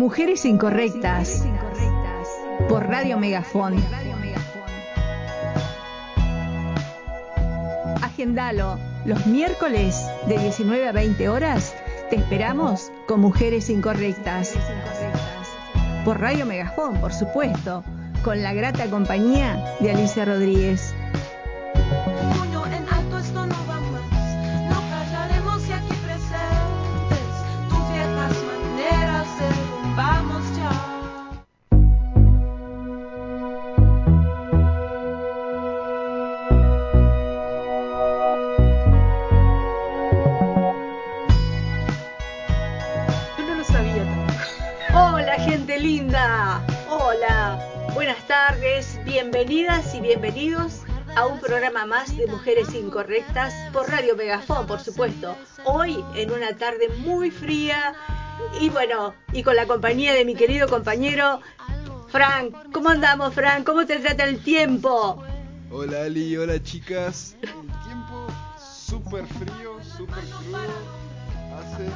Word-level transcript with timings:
Mujeres 0.00 0.46
Incorrectas. 0.46 1.44
Por 2.70 2.88
Radio 2.88 3.18
Megafón. 3.18 3.76
Agendalo. 8.00 8.78
Los 9.04 9.26
miércoles 9.26 10.02
de 10.26 10.38
19 10.38 10.88
a 10.88 10.92
20 10.92 11.28
horas 11.28 11.74
te 12.08 12.16
esperamos 12.16 12.90
con 13.06 13.20
Mujeres 13.20 13.68
Incorrectas. 13.68 14.54
Por 16.06 16.18
Radio 16.18 16.46
Megafón, 16.46 16.98
por 16.98 17.12
supuesto, 17.12 17.84
con 18.24 18.42
la 18.42 18.54
grata 18.54 18.86
compañía 18.86 19.76
de 19.80 19.90
Alicia 19.90 20.24
Rodríguez. 20.24 20.94
Programa 51.80 52.04
más 52.04 52.16
de 52.16 52.26
Mujeres 52.26 52.74
Incorrectas 52.74 53.54
por 53.72 53.88
Radio 53.88 54.14
Megafón, 54.14 54.66
por 54.66 54.80
supuesto. 54.80 55.34
Hoy 55.64 56.04
en 56.14 56.30
una 56.30 56.54
tarde 56.56 56.88
muy 56.98 57.30
fría 57.30 57.94
y 58.60 58.68
bueno, 58.68 59.14
y 59.32 59.42
con 59.42 59.56
la 59.56 59.66
compañía 59.66 60.12
de 60.12 60.26
mi 60.26 60.34
querido 60.34 60.68
compañero 60.68 61.40
Frank. 62.08 62.54
¿Cómo 62.72 62.90
andamos, 62.90 63.32
Frank? 63.34 63.64
¿Cómo 63.64 63.86
te 63.86 63.98
trata 63.98 64.24
el 64.24 64.42
tiempo? 64.42 65.22
Hola 65.70 66.04
Ali, 66.04 66.36
hola 66.36 66.62
chicas. 66.62 67.36
El 67.40 67.48
tiempo 67.48 68.26
súper 68.58 69.24
frío, 69.26 69.78
súper 69.96 70.24
crudo. 70.24 70.58
Hace 71.56 71.86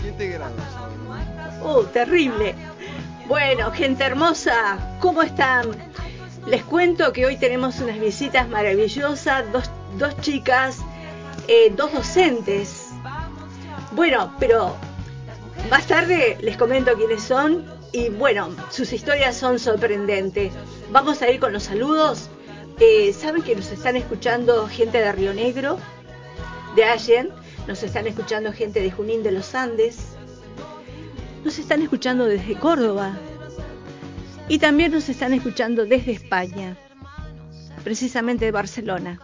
7 0.00 0.28
grados. 0.28 0.60
ahora. 0.76 1.78
Uh, 1.78 1.84
terrible. 1.92 2.56
Bueno, 3.28 3.70
gente 3.70 4.02
hermosa, 4.02 4.96
¿cómo 5.00 5.22
están? 5.22 5.70
Les 6.46 6.64
cuento 6.64 7.12
que 7.12 7.26
hoy 7.26 7.36
tenemos 7.36 7.80
unas 7.80 8.00
visitas 8.00 8.48
maravillosas, 8.48 9.50
dos, 9.52 9.70
dos 9.98 10.16
chicas, 10.20 10.78
eh, 11.48 11.72
dos 11.76 11.92
docentes. 11.92 12.88
Bueno, 13.92 14.34
pero 14.40 14.76
más 15.68 15.86
tarde 15.86 16.38
les 16.40 16.56
comento 16.56 16.94
quiénes 16.94 17.22
son 17.22 17.64
y 17.92 18.08
bueno, 18.08 18.48
sus 18.70 18.92
historias 18.92 19.36
son 19.36 19.58
sorprendentes. 19.58 20.52
Vamos 20.90 21.22
a 21.22 21.30
ir 21.30 21.40
con 21.40 21.52
los 21.52 21.64
saludos. 21.64 22.30
Eh, 22.78 23.12
Saben 23.12 23.42
que 23.42 23.54
nos 23.54 23.70
están 23.70 23.96
escuchando 23.96 24.66
gente 24.66 24.98
de 24.98 25.12
Río 25.12 25.34
Negro, 25.34 25.78
de 26.74 26.84
Allen, 26.84 27.28
nos 27.66 27.82
están 27.82 28.06
escuchando 28.06 28.52
gente 28.52 28.80
de 28.80 28.90
Junín 28.90 29.22
de 29.22 29.32
los 29.32 29.54
Andes, 29.54 30.14
nos 31.44 31.58
están 31.58 31.82
escuchando 31.82 32.24
desde 32.24 32.54
Córdoba 32.54 33.18
y 34.50 34.58
también 34.58 34.90
nos 34.90 35.08
están 35.08 35.32
escuchando 35.32 35.86
desde 35.86 36.10
España, 36.10 36.76
precisamente 37.84 38.44
de 38.46 38.50
Barcelona. 38.50 39.20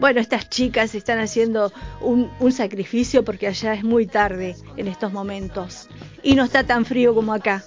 Bueno, 0.00 0.20
estas 0.20 0.50
chicas 0.50 0.92
están 0.96 1.20
haciendo 1.20 1.72
un, 2.00 2.28
sacrificio 2.50 3.24
porque 3.24 3.46
allá 3.46 3.74
es 3.74 3.84
muy 3.84 4.06
tarde 4.06 4.56
en 4.76 4.88
estos 4.88 5.12
momentos 5.12 5.88
y 6.24 6.34
no 6.34 6.42
está 6.42 6.64
tan 6.64 6.84
frío 6.84 7.14
como 7.14 7.32
acá. 7.32 7.62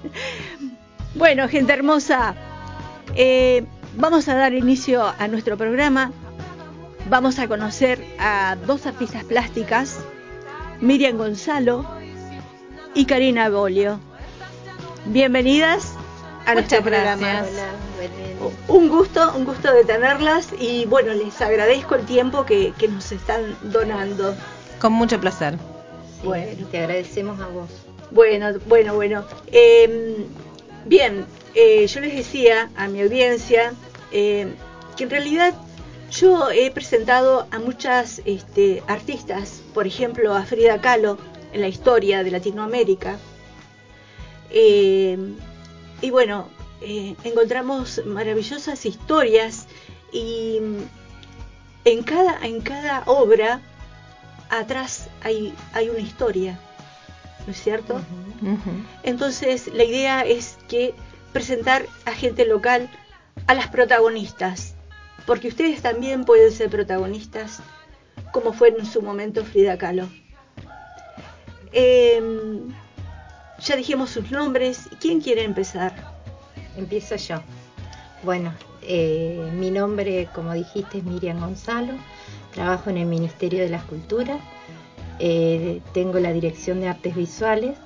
bueno, 1.14 1.46
gente 1.46 1.74
hermosa, 1.74 2.34
eh, 3.14 3.66
vamos 3.98 4.28
a 4.28 4.34
dar 4.34 4.54
inicio 4.54 5.04
a 5.06 5.28
nuestro 5.28 5.58
programa. 5.58 6.10
Vamos 7.10 7.38
a 7.38 7.48
conocer 7.48 8.02
a 8.18 8.56
dos 8.66 8.86
artistas 8.86 9.24
plásticas, 9.24 9.98
Miriam 10.80 11.18
Gonzalo 11.18 11.86
y 12.94 13.04
Karina 13.04 13.50
Bolio. 13.50 14.00
Bienvenidas 15.06 15.94
a 16.46 16.54
nuestro 16.54 16.80
programa. 16.80 17.44
Un 18.68 18.88
gusto, 18.88 19.32
un 19.36 19.44
gusto 19.44 19.72
de 19.72 19.84
tenerlas 19.84 20.50
y 20.60 20.86
bueno, 20.86 21.12
les 21.12 21.40
agradezco 21.40 21.96
el 21.96 22.06
tiempo 22.06 22.46
que, 22.46 22.72
que 22.78 22.86
nos 22.86 23.10
están 23.10 23.56
donando. 23.62 24.36
Con 24.80 24.92
mucho 24.92 25.20
placer. 25.20 25.58
Bueno. 26.22 26.68
Te 26.70 26.78
agradecemos 26.78 27.40
a 27.40 27.48
vos. 27.48 27.68
Bueno, 28.12 28.52
bueno, 28.66 28.94
bueno. 28.94 29.24
Eh, 29.48 30.24
bien, 30.84 31.26
eh, 31.56 31.84
yo 31.88 32.00
les 32.00 32.14
decía 32.14 32.70
a 32.76 32.86
mi 32.86 33.02
audiencia 33.02 33.72
eh, 34.12 34.54
que 34.96 35.04
en 35.04 35.10
realidad 35.10 35.52
yo 36.12 36.50
he 36.52 36.70
presentado 36.70 37.48
a 37.50 37.58
muchas 37.58 38.22
este, 38.24 38.84
artistas, 38.86 39.62
por 39.74 39.88
ejemplo 39.88 40.32
a 40.32 40.44
Frida 40.44 40.80
Kahlo 40.80 41.18
en 41.52 41.60
la 41.60 41.68
historia 41.68 42.22
de 42.22 42.30
Latinoamérica. 42.30 43.18
Eh, 44.52 45.18
y 46.00 46.10
bueno, 46.10 46.48
eh, 46.82 47.16
encontramos 47.24 48.02
maravillosas 48.04 48.84
historias 48.84 49.66
y 50.12 50.60
en 51.84 52.02
cada, 52.02 52.44
en 52.44 52.60
cada 52.60 53.02
obra 53.06 53.60
atrás 54.50 55.08
hay, 55.22 55.54
hay 55.72 55.88
una 55.88 56.00
historia, 56.00 56.58
¿no 57.46 57.52
es 57.52 57.62
cierto? 57.62 58.00
Entonces 59.02 59.72
la 59.72 59.84
idea 59.84 60.22
es 60.22 60.58
que 60.68 60.94
presentar 61.32 61.86
a 62.04 62.12
gente 62.12 62.44
local, 62.44 62.90
a 63.46 63.54
las 63.54 63.68
protagonistas, 63.68 64.74
porque 65.26 65.48
ustedes 65.48 65.80
también 65.80 66.24
pueden 66.24 66.52
ser 66.52 66.68
protagonistas, 66.68 67.60
como 68.32 68.52
fue 68.52 68.68
en 68.68 68.84
su 68.84 69.00
momento 69.00 69.44
Frida 69.44 69.78
Kahlo. 69.78 70.08
Eh, 71.72 72.20
ya 73.64 73.76
dijimos 73.76 74.10
sus 74.10 74.30
nombres. 74.30 74.88
¿Quién 75.00 75.20
quiere 75.20 75.44
empezar? 75.44 75.94
Empiezo 76.76 77.16
yo. 77.16 77.36
Bueno, 78.22 78.52
eh, 78.82 79.50
mi 79.54 79.70
nombre, 79.70 80.28
como 80.34 80.52
dijiste, 80.52 80.98
es 80.98 81.04
Miriam 81.04 81.40
Gonzalo. 81.40 81.94
Trabajo 82.52 82.90
en 82.90 82.98
el 82.98 83.06
Ministerio 83.06 83.60
de 83.60 83.70
las 83.70 83.84
Culturas. 83.84 84.40
Eh, 85.18 85.80
tengo 85.94 86.18
la 86.18 86.32
dirección 86.32 86.80
de 86.80 86.88
artes 86.88 87.14
visuales. 87.14 87.76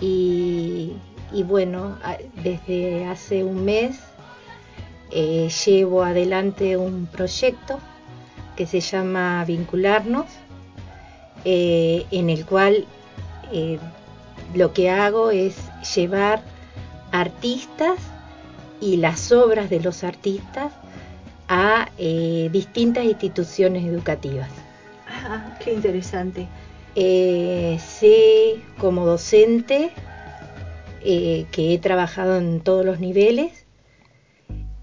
Y, 0.00 0.92
y 1.32 1.42
bueno, 1.42 1.98
desde 2.42 3.04
hace 3.06 3.44
un 3.44 3.64
mes 3.64 3.98
eh, 5.10 5.48
llevo 5.66 6.02
adelante 6.02 6.76
un 6.76 7.06
proyecto 7.06 7.78
que 8.56 8.66
se 8.66 8.80
llama 8.80 9.44
Vincularnos, 9.44 10.26
en 11.44 12.30
el 12.30 12.46
cual 12.46 12.86
lo 14.54 14.72
que 14.72 14.90
hago 14.90 15.30
es 15.30 15.56
llevar 15.94 16.42
artistas 17.10 17.98
y 18.80 18.96
las 18.96 19.32
obras 19.32 19.70
de 19.70 19.80
los 19.80 20.04
artistas 20.04 20.72
a 21.48 21.88
eh, 21.98 22.48
distintas 22.52 23.04
instituciones 23.04 23.84
educativas. 23.84 24.50
Ah, 25.06 25.56
qué 25.62 25.72
interesante. 25.72 26.48
Eh, 26.94 27.78
sé 27.80 28.60
como 28.78 29.06
docente 29.06 29.92
eh, 31.04 31.46
que 31.50 31.74
he 31.74 31.78
trabajado 31.78 32.36
en 32.36 32.60
todos 32.60 32.84
los 32.84 33.00
niveles. 33.00 33.66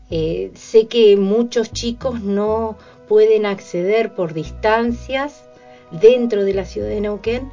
Eh, 0.09 0.51
sé 0.55 0.87
que 0.87 1.15
muchos 1.17 1.71
chicos 1.71 2.21
no 2.21 2.77
pueden 3.07 3.45
acceder 3.45 4.15
por 4.15 4.33
distancias 4.33 5.43
dentro 5.91 6.43
de 6.43 6.53
la 6.53 6.65
ciudad 6.65 6.89
de 6.89 7.01
Neuquén 7.01 7.51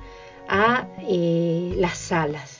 a 0.48 0.86
eh, 1.08 1.74
las 1.76 1.98
salas 1.98 2.58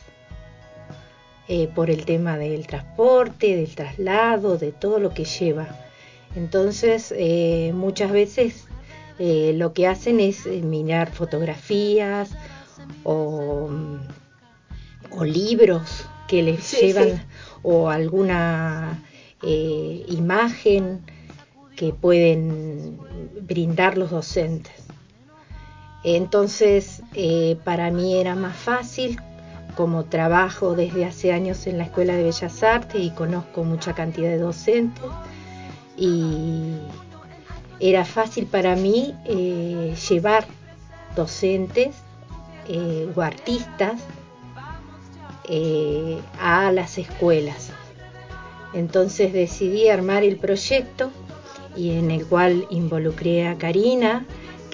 eh, 1.49 1.69
por 1.75 1.91
el 1.91 2.05
tema 2.05 2.37
del 2.39 2.67
transporte, 2.67 3.57
del 3.57 3.75
traslado, 3.75 4.59
de 4.59 4.73
todo 4.73 4.99
lo 4.99 5.11
que 5.15 5.25
lleva. 5.25 5.69
Entonces, 6.35 7.15
eh, 7.17 7.73
muchas 7.75 8.11
veces 8.13 8.65
lo 9.19 9.73
que 9.73 9.87
hacen 9.87 10.21
es 10.21 10.45
mirar 10.45 11.11
fotografías 11.11 12.33
o, 13.03 13.71
o 15.11 15.25
libros 15.25 16.07
que 16.29 16.43
les 16.43 16.63
Sí, 16.63 16.89
llevan 16.89 17.17
sí. 17.17 17.23
o 17.63 17.89
alguna 17.89 19.03
imagen 19.43 21.01
que 21.77 21.95
pueden 21.95 22.99
brindar 23.41 23.97
los 23.97 24.11
docentes. 24.11 24.86
Entonces, 26.09 27.03
eh, 27.15 27.59
para 27.65 27.91
mí 27.91 28.15
era 28.15 28.37
más 28.37 28.57
fácil, 28.57 29.21
como 29.75 30.05
trabajo 30.05 30.77
desde 30.77 31.05
hace 31.05 31.33
años 31.33 31.67
en 31.67 31.79
la 31.79 31.85
Escuela 31.85 32.15
de 32.15 32.23
Bellas 32.23 32.63
Artes 32.63 33.03
y 33.03 33.11
conozco 33.11 33.65
mucha 33.65 33.93
cantidad 33.93 34.29
de 34.29 34.39
docentes, 34.39 35.03
y 35.97 36.77
era 37.81 38.05
fácil 38.05 38.47
para 38.47 38.77
mí 38.77 39.17
eh, 39.25 39.97
llevar 40.09 40.47
docentes 41.17 41.97
eh, 42.69 43.11
o 43.13 43.21
artistas 43.21 44.01
a 46.41 46.71
las 46.71 46.99
escuelas. 46.99 47.71
Entonces 48.75 49.33
decidí 49.33 49.89
armar 49.89 50.23
el 50.23 50.37
proyecto 50.37 51.11
y 51.75 51.99
en 51.99 52.13
el 52.13 52.27
cual 52.27 52.67
involucré 52.71 53.49
a 53.49 53.57
Karina, 53.57 54.25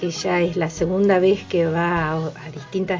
que 0.03 0.11
ya 0.11 0.41
es 0.41 0.57
la 0.57 0.69
segunda 0.69 1.17
vez 1.19 1.45
que 1.45 1.65
va 1.65 2.09
a, 2.11 2.15
a 2.15 2.51
distintas 2.53 2.99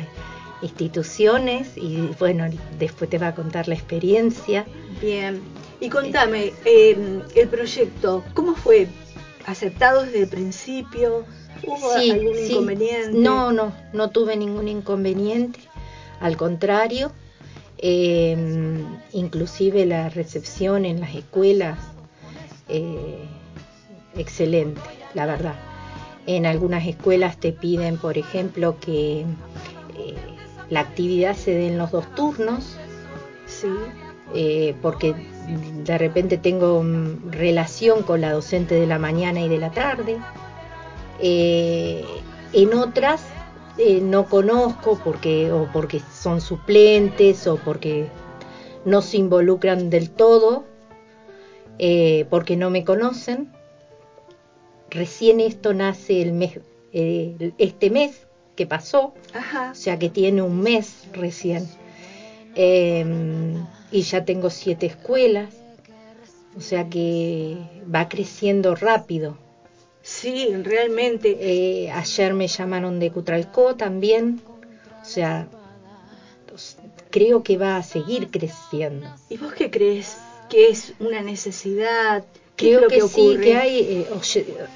instituciones 0.61 1.75
y 1.75 1.97
bueno, 2.17 2.45
después 2.79 3.09
te 3.09 3.17
va 3.17 3.27
a 3.27 3.35
contar 3.35 3.67
la 3.67 3.75
experiencia. 3.75 4.65
Bien. 5.01 5.41
Y 5.81 5.89
contame, 5.89 6.53
eh, 6.63 7.21
el 7.35 7.47
proyecto, 7.49 8.23
¿cómo 8.33 8.55
fue? 8.55 8.87
¿Aceptado 9.45 10.03
desde 10.03 10.21
el 10.21 10.27
principio? 10.29 11.25
¿Hubo 11.67 11.93
Sí, 11.99 12.11
algún 12.11 12.35
sí. 12.35 12.51
inconveniente? 12.53 13.11
No, 13.17 13.51
no, 13.51 13.73
no 13.91 14.09
tuve 14.11 14.37
ningún 14.37 14.69
inconveniente. 14.69 15.59
Al 16.21 16.37
contrario, 16.37 17.11
eh, 17.79 18.81
inclusive 19.11 19.85
la 19.85 20.07
recepción 20.07 20.85
en 20.85 21.01
las 21.01 21.13
escuelas, 21.15 21.77
eh, 22.69 23.25
excelente, 24.15 24.79
la 25.13 25.25
verdad. 25.25 25.55
En 26.25 26.45
algunas 26.45 26.87
escuelas 26.87 27.37
te 27.37 27.51
piden, 27.51 27.97
por 27.97 28.17
ejemplo, 28.17 28.77
que 28.79 29.21
eh, 29.21 30.15
la 30.69 30.79
actividad 30.79 31.35
se 31.35 31.51
dé 31.51 31.67
en 31.67 31.77
los 31.77 31.91
dos 31.91 32.05
turnos, 32.15 32.77
Sí. 33.45 33.67
eh, 34.33 34.73
porque 34.81 35.15
de 35.83 35.97
repente 35.97 36.37
tengo 36.37 36.81
mm, 36.81 37.31
relación 37.31 38.03
con 38.03 38.21
la 38.21 38.31
docente 38.31 38.75
de 38.75 38.87
la 38.87 38.99
mañana 38.99 39.41
y 39.41 39.49
de 39.49 39.57
la 39.57 39.71
tarde. 39.71 40.17
Eh, 41.19 42.05
en 42.53 42.73
otras 42.73 43.21
no 44.03 44.27
conozco 44.27 44.99
porque 45.03 45.51
o 45.51 45.67
porque 45.73 45.99
son 45.99 46.41
suplentes 46.41 47.47
o 47.47 47.57
porque 47.57 48.07
no 48.85 49.01
se 49.01 49.17
involucran 49.17 49.89
del 49.89 50.11
todo, 50.11 50.63
porque 52.29 52.55
no 52.55 52.69
me 52.69 52.83
conocen. 52.85 53.52
Recién 54.93 55.39
esto 55.39 55.73
nace 55.73 56.21
el 56.21 56.33
mes, 56.33 56.59
eh, 56.91 57.51
este 57.57 57.89
mes 57.89 58.27
que 58.55 58.67
pasó, 58.67 59.13
Ajá. 59.33 59.71
o 59.71 59.75
sea 59.75 59.97
que 59.97 60.09
tiene 60.09 60.43
un 60.43 60.61
mes 60.61 61.07
recién. 61.13 61.67
Eh, 62.55 63.03
y 63.91 64.01
ya 64.03 64.23
tengo 64.23 64.51
siete 64.51 64.85
escuelas, 64.85 65.51
o 66.55 66.61
sea 66.61 66.87
que 66.87 67.57
va 67.93 68.07
creciendo 68.07 68.75
rápido. 68.75 69.37
Sí, 70.03 70.53
realmente. 70.61 71.37
Eh, 71.39 71.89
ayer 71.89 72.33
me 72.35 72.47
llamaron 72.47 72.99
de 72.99 73.09
Cutralcó 73.09 73.75
también, 73.75 74.41
o 75.01 75.05
sea, 75.05 75.47
creo 77.09 77.41
que 77.41 77.57
va 77.57 77.77
a 77.77 77.83
seguir 77.83 78.29
creciendo. 78.29 79.07
¿Y 79.29 79.37
vos 79.37 79.53
qué 79.53 79.71
crees? 79.71 80.17
¿Que 80.49 80.69
es 80.69 80.93
una 80.99 81.21
necesidad? 81.21 82.23
¿Qué 82.55 82.67
Creo 82.67 82.81
lo 82.81 82.87
que, 82.87 82.97
que, 82.97 83.07
sí, 83.07 83.37
que 83.41 83.55
hay, 83.55 83.79
eh, 83.79 84.07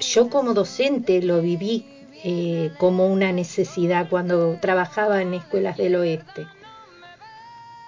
yo, 0.00 0.28
como 0.30 0.52
docente 0.52 1.22
lo 1.22 1.40
viví 1.40 1.86
eh, 2.24 2.72
como 2.78 3.06
una 3.06 3.32
necesidad 3.32 4.08
cuando 4.08 4.58
trabajaba 4.60 5.22
en 5.22 5.34
escuelas 5.34 5.76
del 5.76 5.94
oeste. 5.96 6.46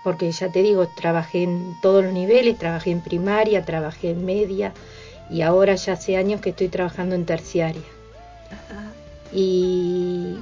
Porque 0.04 0.30
ya 0.30 0.50
te 0.50 0.62
digo, 0.62 0.86
trabajé 0.88 1.42
en 1.42 1.76
todos 1.82 2.04
los 2.04 2.12
niveles, 2.12 2.56
trabajé 2.56 2.92
en 2.92 3.02
primaria, 3.02 3.64
trabajé 3.64 4.10
en 4.10 4.24
media 4.24 4.72
y 5.28 5.42
ahora 5.42 5.74
ya 5.74 5.94
hace 5.94 6.16
años 6.16 6.40
que 6.40 6.50
estoy 6.50 6.68
trabajando 6.68 7.14
en 7.14 7.26
terciaria. 7.26 7.82
Ajá. 8.46 8.92
Y, 9.32 10.36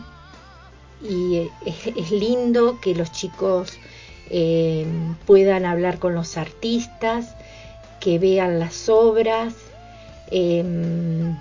y, 1.03 1.37
eh, 1.37 1.51
es, 1.65 1.87
es 1.97 2.11
lindo 2.11 2.79
que 2.81 2.95
los 2.95 3.11
chicos 3.11 3.79
eh, 4.31 4.87
puedan 5.27 5.65
hablar 5.65 5.99
con 5.99 6.15
los 6.15 6.37
artistas, 6.37 7.35
que 8.09 8.19
vean 8.19 8.59
las 8.59 8.89
obras. 8.89 9.53
em, 10.31 11.37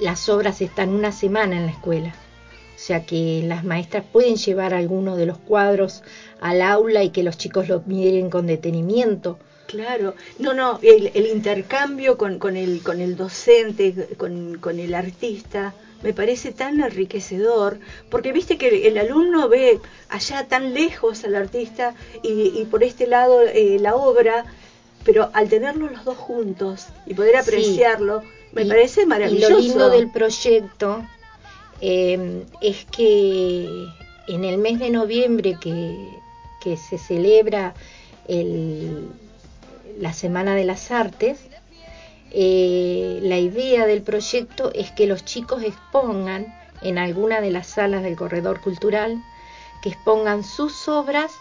las 0.00 0.30
obras 0.30 0.62
están 0.62 0.88
una 0.94 1.12
semana 1.12 1.56
en 1.58 1.66
la 1.66 1.72
escuela, 1.72 2.14
o 2.74 2.78
sea 2.78 3.04
que 3.04 3.42
las 3.44 3.64
maestras 3.64 4.04
pueden 4.10 4.36
llevar 4.36 4.72
alguno 4.72 5.16
de 5.16 5.26
los 5.26 5.36
cuadros 5.36 6.02
al 6.40 6.62
aula 6.62 7.02
y 7.02 7.10
que 7.10 7.22
los 7.22 7.36
chicos 7.36 7.68
lo 7.68 7.82
miren 7.84 8.30
con 8.30 8.46
detenimiento. 8.46 9.38
Claro, 9.66 10.14
no, 10.38 10.54
no, 10.54 10.78
el, 10.82 11.10
el 11.12 11.26
intercambio 11.26 12.16
con, 12.16 12.38
con, 12.38 12.56
el, 12.56 12.80
con 12.82 13.02
el 13.02 13.14
docente, 13.16 14.16
con, 14.16 14.56
con 14.58 14.78
el 14.78 14.94
artista, 14.94 15.74
me 16.02 16.14
parece 16.14 16.52
tan 16.52 16.80
enriquecedor, 16.80 17.78
porque 18.08 18.32
viste 18.32 18.56
que 18.56 18.86
el 18.88 18.96
alumno 18.96 19.48
ve 19.48 19.80
allá 20.08 20.46
tan 20.48 20.72
lejos 20.72 21.24
al 21.24 21.34
artista 21.34 21.94
y, 22.22 22.52
y 22.58 22.64
por 22.70 22.84
este 22.84 23.06
lado 23.06 23.42
eh, 23.42 23.78
la 23.80 23.96
obra, 23.96 24.46
pero 25.08 25.30
al 25.32 25.48
tenerlos 25.48 25.90
los 25.90 26.04
dos 26.04 26.18
juntos 26.18 26.88
y 27.06 27.14
poder 27.14 27.32
Sí. 27.36 27.38
apreciarlo, 27.40 28.22
me 28.52 28.64
Y- 28.64 28.68
parece 28.68 29.06
maravilloso. 29.06 29.48
Y 29.48 29.52
lo 29.54 29.58
lindo 29.60 29.88
del 29.90 30.10
proyecto 30.10 31.02
eh, 31.80 32.44
es 32.60 32.84
que 32.84 33.86
en 34.26 34.44
el 34.44 34.58
mes 34.58 34.78
de 34.78 34.90
noviembre 34.90 35.56
que, 35.58 36.10
que 36.60 36.76
se 36.76 36.98
celebra 36.98 37.72
el- 38.26 39.08
la 39.98 40.12
Semana 40.12 40.54
de 40.54 40.64
las 40.66 40.90
Artes, 40.90 41.38
eh, 42.30 43.18
la 43.22 43.38
idea 43.38 43.86
del 43.86 44.02
proyecto 44.02 44.70
es 44.74 44.90
que 44.90 45.06
los 45.06 45.24
chicos 45.24 45.62
expongan 45.62 46.54
en 46.82 46.98
alguna 46.98 47.40
de 47.40 47.50
las 47.50 47.66
salas 47.68 48.02
del 48.02 48.14
corredor 48.16 48.60
cultural, 48.60 49.22
que 49.82 49.88
expongan 49.88 50.44
sus 50.44 50.86
obras 50.88 51.32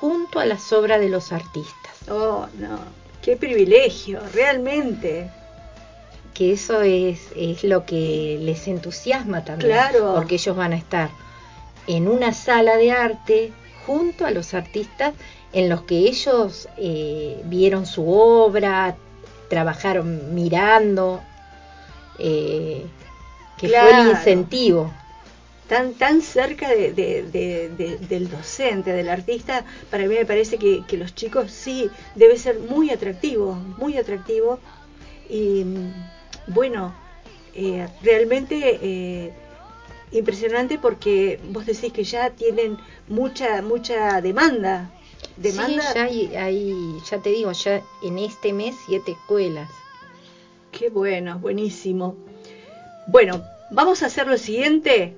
junto 0.00 0.40
a 0.40 0.46
las 0.46 0.72
obras 0.72 0.98
de 0.98 1.08
los 1.08 1.30
artistas. 1.30 1.92
Oh, 2.10 2.46
no, 2.58 2.80
qué 3.22 3.36
privilegio, 3.36 4.20
realmente. 4.34 5.30
que 6.34 6.52
eso 6.54 6.80
es, 6.80 7.20
es 7.36 7.62
lo 7.62 7.84
que 7.84 8.38
les 8.40 8.66
entusiasma 8.66 9.44
también, 9.44 9.70
Claro. 9.72 10.14
porque 10.14 10.36
ellos 10.36 10.56
van 10.56 10.72
a 10.72 10.76
estar 10.76 11.10
en 11.86 12.08
una 12.08 12.32
sala 12.32 12.76
de 12.78 12.90
arte 12.90 13.52
junto 13.86 14.24
a 14.24 14.30
los 14.30 14.54
artistas 14.54 15.12
en 15.52 15.68
los 15.68 15.82
que 15.82 15.98
ellos 15.98 16.68
eh, 16.78 17.38
vieron 17.44 17.84
su 17.84 18.10
obra, 18.10 18.96
trabajaron 19.50 20.34
mirando, 20.34 21.20
eh, 22.18 22.86
que 23.58 23.68
fue 23.68 24.00
el 24.00 24.08
incentivo. 24.12 24.90
Tan 25.68 25.94
tan 25.94 26.20
cerca 26.22 26.68
de, 26.68 26.92
de- 26.92 27.22
de- 27.22 27.68
de- 27.70 27.98
del 27.98 28.28
docente, 28.28 28.92
del 28.92 29.08
artista, 29.08 29.64
para 29.90 30.04
mí 30.06 30.14
me 30.14 30.26
parece 30.26 30.58
que, 30.58 30.84
que 30.86 30.96
los 30.96 31.14
chicos 31.14 31.50
sí 31.50 31.90
debe 32.14 32.36
ser 32.36 32.58
muy 32.58 32.90
atractivo, 32.90 33.54
muy 33.78 33.96
atractivo. 33.96 34.58
Y 35.30 35.64
mm, 35.64 35.92
bueno, 36.48 36.92
eh, 37.54 37.86
realmente 38.02 38.78
eh, 38.82 39.32
impresionante 40.10 40.78
porque 40.78 41.40
vos 41.50 41.64
decís 41.64 41.92
que 41.92 42.04
ya 42.04 42.30
tienen 42.30 42.76
mucha 43.08 43.62
mucha 43.62 44.20
demanda. 44.20 44.90
Demanda. 45.36 45.82
Sí, 45.82 45.94
ya 45.94 46.02
hay, 46.04 46.36
hay- 46.36 46.96
ya 47.10 47.18
te 47.18 47.30
digo, 47.30 47.52
ya 47.52 47.80
en 48.02 48.18
este 48.18 48.52
mes 48.52 48.74
siete 48.86 49.12
escuelas. 49.12 49.70
Qué 50.70 50.90
bueno, 50.90 51.38
buenísimo. 51.38 52.16
Bueno, 53.06 53.42
vamos 53.70 54.02
a 54.02 54.06
hacer 54.06 54.26
lo 54.26 54.36
siguiente. 54.36 55.14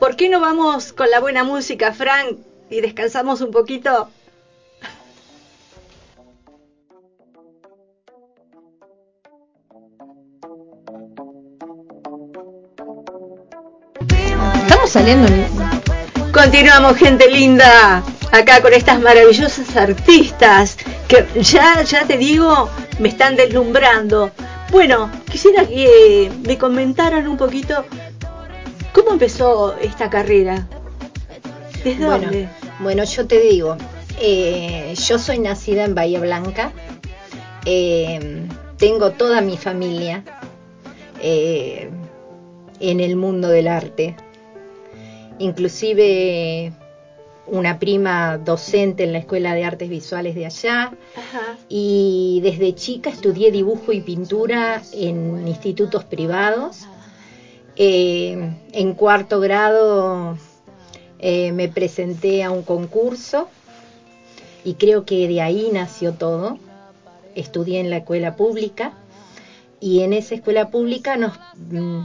¿Por 0.00 0.16
qué 0.16 0.28
no 0.28 0.40
vamos 0.40 0.92
con 0.92 1.10
la 1.10 1.20
buena 1.20 1.44
música, 1.44 1.92
Frank, 1.92 2.38
y 2.70 2.80
descansamos 2.80 3.40
un 3.40 3.50
poquito? 3.50 4.08
Estamos 14.60 14.90
saliendo. 14.90 15.26
en- 15.28 15.48
Continuamos, 16.32 16.96
gente 16.96 17.28
linda, 17.28 18.02
acá 18.30 18.60
con 18.60 18.72
estas 18.72 19.00
maravillosas 19.00 19.74
artistas 19.76 20.76
que 21.08 21.26
ya, 21.40 21.82
ya 21.82 22.04
te 22.06 22.16
digo, 22.16 22.68
me 23.00 23.08
están 23.08 23.34
deslumbrando. 23.34 24.30
Bueno, 24.70 25.10
quisiera 25.30 25.66
que 25.66 26.30
me 26.46 26.56
comentaran 26.58 27.26
un 27.26 27.36
poquito 27.36 27.84
cómo 28.98 29.12
empezó 29.12 29.76
esta 29.78 30.10
carrera. 30.10 30.66
¿Desde 31.84 32.04
Bueno, 32.04 32.24
dónde? 32.24 32.48
bueno, 32.80 33.04
yo 33.04 33.26
te 33.26 33.38
digo, 33.40 33.76
eh, 34.20 34.94
yo 35.06 35.18
soy 35.18 35.38
nacida 35.38 35.84
en 35.84 35.94
Bahía 35.94 36.18
Blanca, 36.20 36.72
eh, 37.64 38.42
tengo 38.76 39.12
toda 39.12 39.40
mi 39.40 39.56
familia 39.56 40.24
eh, 41.22 41.90
en 42.80 43.00
el 43.00 43.14
mundo 43.14 43.48
del 43.48 43.68
arte, 43.68 44.16
inclusive 45.38 46.72
una 47.46 47.78
prima 47.78 48.36
docente 48.38 49.04
en 49.04 49.12
la 49.12 49.18
Escuela 49.18 49.54
de 49.54 49.64
Artes 49.64 49.88
Visuales 49.88 50.34
de 50.34 50.46
allá, 50.46 50.92
Ajá. 51.16 51.56
y 51.68 52.40
desde 52.42 52.74
chica 52.74 53.10
estudié 53.10 53.52
dibujo 53.52 53.92
y 53.92 54.00
pintura 54.00 54.82
en 54.92 55.46
institutos 55.46 56.04
privados. 56.04 56.86
Eh, 57.78 58.36
en 58.72 58.94
cuarto 58.94 59.40
grado 59.40 60.36
Eh, 61.20 61.50
me 61.50 61.68
presenté 61.68 62.44
a 62.44 62.50
un 62.52 62.62
concurso 62.62 63.48
y 64.64 64.74
creo 64.74 65.04
que 65.04 65.26
de 65.26 65.40
ahí 65.40 65.68
nació 65.72 66.12
todo. 66.12 66.58
Estudié 67.34 67.80
en 67.80 67.90
la 67.90 67.98
escuela 67.98 68.36
pública 68.36 68.92
y 69.80 70.00
en 70.02 70.12
esa 70.12 70.36
escuela 70.36 70.70
pública 70.70 71.16
nos, 71.16 71.38
mm, 71.56 72.02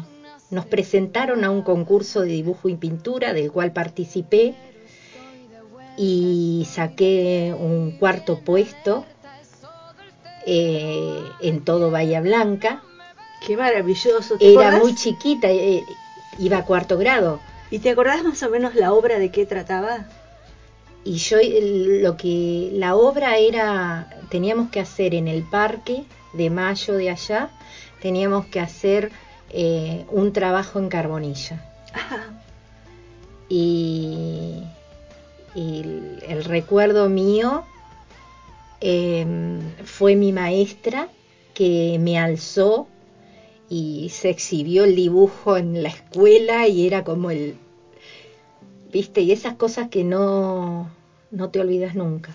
presentaron 0.70 1.44
a 1.44 1.52
un 1.52 1.62
concurso 1.62 2.22
de 2.22 2.30
dibujo 2.30 2.70
y 2.70 2.76
pintura 2.76 3.34
del 3.34 3.52
cual 3.52 3.72
participé 3.72 4.56
y 5.98 6.68
saqué 6.70 7.56
un 7.58 7.92
cuarto 8.00 8.40
puesto 8.40 9.06
eh, 10.46 11.22
en 11.42 11.64
todo 11.64 11.92
Bahía 11.92 12.22
Blanca. 12.22 12.82
Qué 13.46 13.58
maravilloso. 13.58 14.38
¿te 14.38 14.52
Era 14.54 14.68
acordás? 14.68 14.82
muy 14.82 14.96
chiquita, 14.96 15.50
eh, 15.52 15.86
iba 16.40 16.58
a 16.58 16.66
cuarto 16.66 16.98
grado. 16.98 17.40
¿Y 17.72 17.80
te 17.80 17.90
acordás 17.90 18.24
más 18.24 18.42
o 18.44 18.50
menos 18.50 18.76
la 18.76 18.94
obra 18.94 19.20
de 19.20 19.32
qué 19.32 19.46
trataba? 19.46 20.06
Y 21.06 21.16
yo 21.18 21.38
el- 21.40 22.02
lo 22.02 22.16
que 22.16 22.70
la 22.74 22.96
obra 22.96 23.38
era, 23.38 24.08
teníamos 24.30 24.70
que 24.70 24.80
hacer 24.80 25.14
en 25.16 25.28
el 25.28 25.44
parque 25.44 26.04
de 26.34 26.50
Mayo 26.50 26.94
de 26.96 27.10
allá, 27.10 27.50
teníamos 28.02 28.46
que 28.46 28.60
hacer 28.60 29.12
eh, 29.56 30.06
un 30.10 30.34
trabajo 30.34 30.80
en 30.80 30.90
carbonilla. 30.90 31.62
Ajá. 31.94 32.34
Y, 33.50 34.64
y 35.54 35.82
el, 35.82 36.24
el 36.28 36.44
recuerdo 36.46 37.08
mío 37.10 37.64
eh, 38.82 39.26
fue 39.84 40.16
mi 40.16 40.32
maestra 40.32 41.08
que 41.54 41.98
me 42.00 42.18
alzó 42.18 42.88
y 43.70 44.10
se 44.10 44.30
exhibió 44.30 44.84
el 44.84 44.96
dibujo 44.96 45.58
en 45.58 45.82
la 45.84 45.90
escuela 45.90 46.68
y 46.68 46.86
era 46.86 47.04
como 47.04 47.32
el, 47.32 47.56
viste, 48.92 49.22
y 49.22 49.32
esas 49.32 49.54
cosas 49.54 49.88
que 49.88 50.04
no, 50.04 50.90
no 51.32 51.50
te 51.50 51.60
olvidas 51.60 51.96
nunca. 51.96 52.32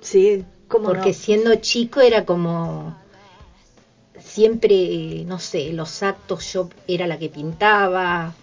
Sí, 0.00 0.44
¿cómo 0.68 0.88
Porque 0.88 1.08
no? 1.10 1.14
siendo 1.14 1.54
chico 1.56 2.00
era 2.00 2.24
como 2.24 2.94
siempre, 4.18 5.24
no 5.26 5.38
sé, 5.38 5.72
los 5.72 6.02
actos 6.02 6.52
yo 6.52 6.68
era 6.86 7.06
la 7.06 7.18
que 7.18 7.28
pintaba, 7.28 8.34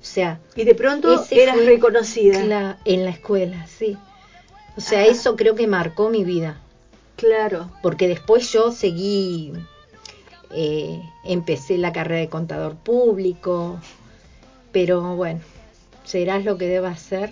o 0.00 0.04
sea, 0.04 0.38
Y 0.54 0.64
de 0.64 0.74
pronto 0.74 1.24
eras 1.30 1.64
reconocida. 1.64 2.78
en 2.84 3.04
la 3.04 3.10
escuela, 3.10 3.66
sí. 3.66 3.96
O 4.76 4.80
sea, 4.80 5.02
Ajá. 5.02 5.10
eso 5.10 5.36
creo 5.36 5.54
que 5.54 5.66
marcó 5.66 6.08
mi 6.08 6.24
vida, 6.24 6.58
Claro. 7.16 7.70
porque 7.82 8.08
después 8.08 8.52
yo 8.52 8.70
seguí, 8.70 9.52
eh, 10.50 11.02
empecé 11.24 11.78
la 11.78 11.92
carrera 11.92 12.20
de 12.20 12.28
contador 12.28 12.76
público, 12.76 13.80
pero 14.72 15.16
bueno, 15.16 15.40
serás 16.04 16.44
lo 16.44 16.58
que 16.58 16.66
deba 16.66 16.90
hacer. 16.90 17.30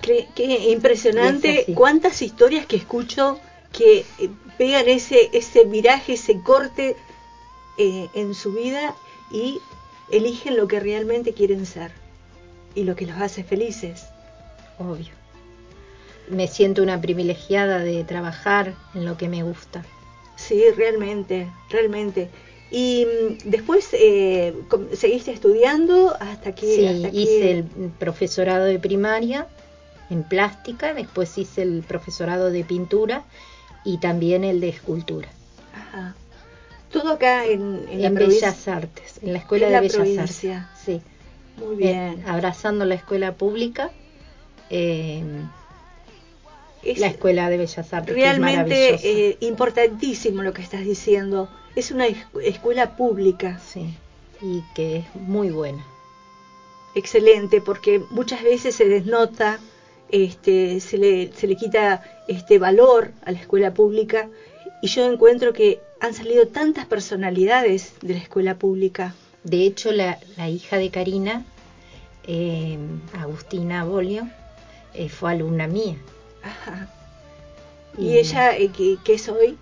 Qué, 0.00 0.26
impresionante 0.70 1.66
cuántas 1.74 2.22
historias 2.22 2.66
que 2.66 2.76
escucho 2.76 3.38
que 3.72 4.04
eh, 4.18 4.30
pegan 4.58 4.88
ese, 4.88 5.30
ese 5.32 5.64
viraje, 5.64 6.14
ese 6.14 6.40
corte 6.40 6.96
eh, 7.78 8.08
en 8.14 8.34
su 8.34 8.52
vida 8.52 8.94
y 9.30 9.60
eligen 10.10 10.56
lo 10.56 10.68
que 10.68 10.80
realmente 10.80 11.32
quieren 11.32 11.66
ser 11.66 11.92
y 12.74 12.84
lo 12.84 12.96
que 12.96 13.06
los 13.06 13.16
hace 13.20 13.44
felices. 13.44 14.06
Obvio. 14.78 15.12
Me 16.28 16.48
siento 16.48 16.82
una 16.82 17.00
privilegiada 17.00 17.78
de 17.78 18.04
trabajar 18.04 18.74
en 18.94 19.04
lo 19.04 19.16
que 19.16 19.28
me 19.28 19.42
gusta. 19.42 19.84
Sí, 20.36 20.64
realmente, 20.76 21.48
realmente. 21.70 22.28
Y 22.74 23.04
mm, 23.06 23.50
después 23.50 23.86
eh, 23.92 24.54
seguiste 24.94 25.30
estudiando 25.30 26.16
hasta 26.18 26.54
que... 26.54 26.74
Sí, 26.76 26.86
hasta 26.86 27.10
que- 27.10 27.16
hice 27.16 27.50
el 27.52 27.64
profesorado 27.98 28.64
de 28.64 28.78
primaria 28.78 29.46
en 30.10 30.22
plástica, 30.24 30.94
después 30.94 31.36
hice 31.38 31.62
el 31.62 31.82
profesorado 31.86 32.50
de 32.50 32.64
pintura 32.64 33.24
y 33.84 33.98
también 33.98 34.42
el 34.44 34.60
de 34.60 34.70
escultura. 34.70 35.28
Ajá. 35.74 36.14
Todo 36.90 37.12
acá 37.12 37.44
en, 37.46 37.84
en. 37.90 38.14
Bellas 38.14 38.68
Artes, 38.68 39.18
en 39.22 39.32
la 39.32 39.38
Escuela 39.38 39.66
En 39.66 39.70
de 39.72 39.74
la 39.76 39.80
Bellas 39.80 39.96
provincia. 39.96 40.62
Artes. 40.70 40.78
Sí, 40.84 41.00
Muy 41.64 41.76
bien. 41.76 41.96
Eh, 41.96 42.22
abrazando 42.26 42.84
la 42.84 42.94
escuela 42.94 43.32
pública, 43.34 43.90
eh, 44.70 45.22
Es 46.82 46.98
la 46.98 47.06
Escuela 47.06 47.48
de 47.48 47.56
Bellas 47.58 47.92
Artes. 47.92 48.14
que 48.14 48.20
es 48.20 48.26
realmente 48.38 48.74
maravillosa. 48.92 49.06
eh, 49.06 49.36
importantísimo 49.40 50.42
lo 50.42 50.52
que 50.52 50.62
estás 50.62 50.84
diciendo. 50.84 51.48
Es 51.76 51.90
una 51.90 52.06
es- 52.06 52.24
escuela 52.44 52.96
pública. 52.96 53.58
Sí, 53.60 53.94
y 54.40 54.62
que 54.74 54.98
es 54.98 55.14
muy 55.14 55.50
buena. 55.50 55.84
excelente 56.94 57.62
porque 57.62 58.02
muchas 58.10 58.42
veces 58.42 58.74
se 58.74 58.86
desnota, 58.86 59.58
este, 60.10 60.78
se 60.80 60.98
le, 60.98 61.32
se 61.32 61.46
le 61.46 61.56
quita 61.56 62.02
este 62.28 62.58
valor 62.58 63.12
a 63.24 63.32
la 63.32 63.38
escuela 63.38 63.72
pública 63.72 64.28
y 64.82 64.88
yo 64.88 65.10
encuentro 65.10 65.54
que 65.54 65.80
han 66.00 66.12
salido 66.12 66.48
tantas 66.48 66.84
personalidades 66.84 67.94
de 68.02 68.12
la 68.12 68.20
escuela 68.20 68.56
pública. 68.56 69.14
De 69.42 69.64
hecho, 69.64 69.90
la, 69.90 70.18
la 70.36 70.50
hija 70.50 70.76
de 70.76 70.90
Karina, 70.90 71.44
eh, 72.26 72.76
Agustina 73.18 73.84
Bolio, 73.84 74.28
eh, 74.92 75.08
fue 75.08 75.30
alumna 75.30 75.66
mía. 75.68 75.96
Ajá. 76.42 76.88
Y 77.96 78.18
ella, 78.18 78.54
eh, 78.56 78.70
¿qué, 78.76 78.98
qué 79.02 79.14
es 79.14 79.28
hoy? 79.30 79.56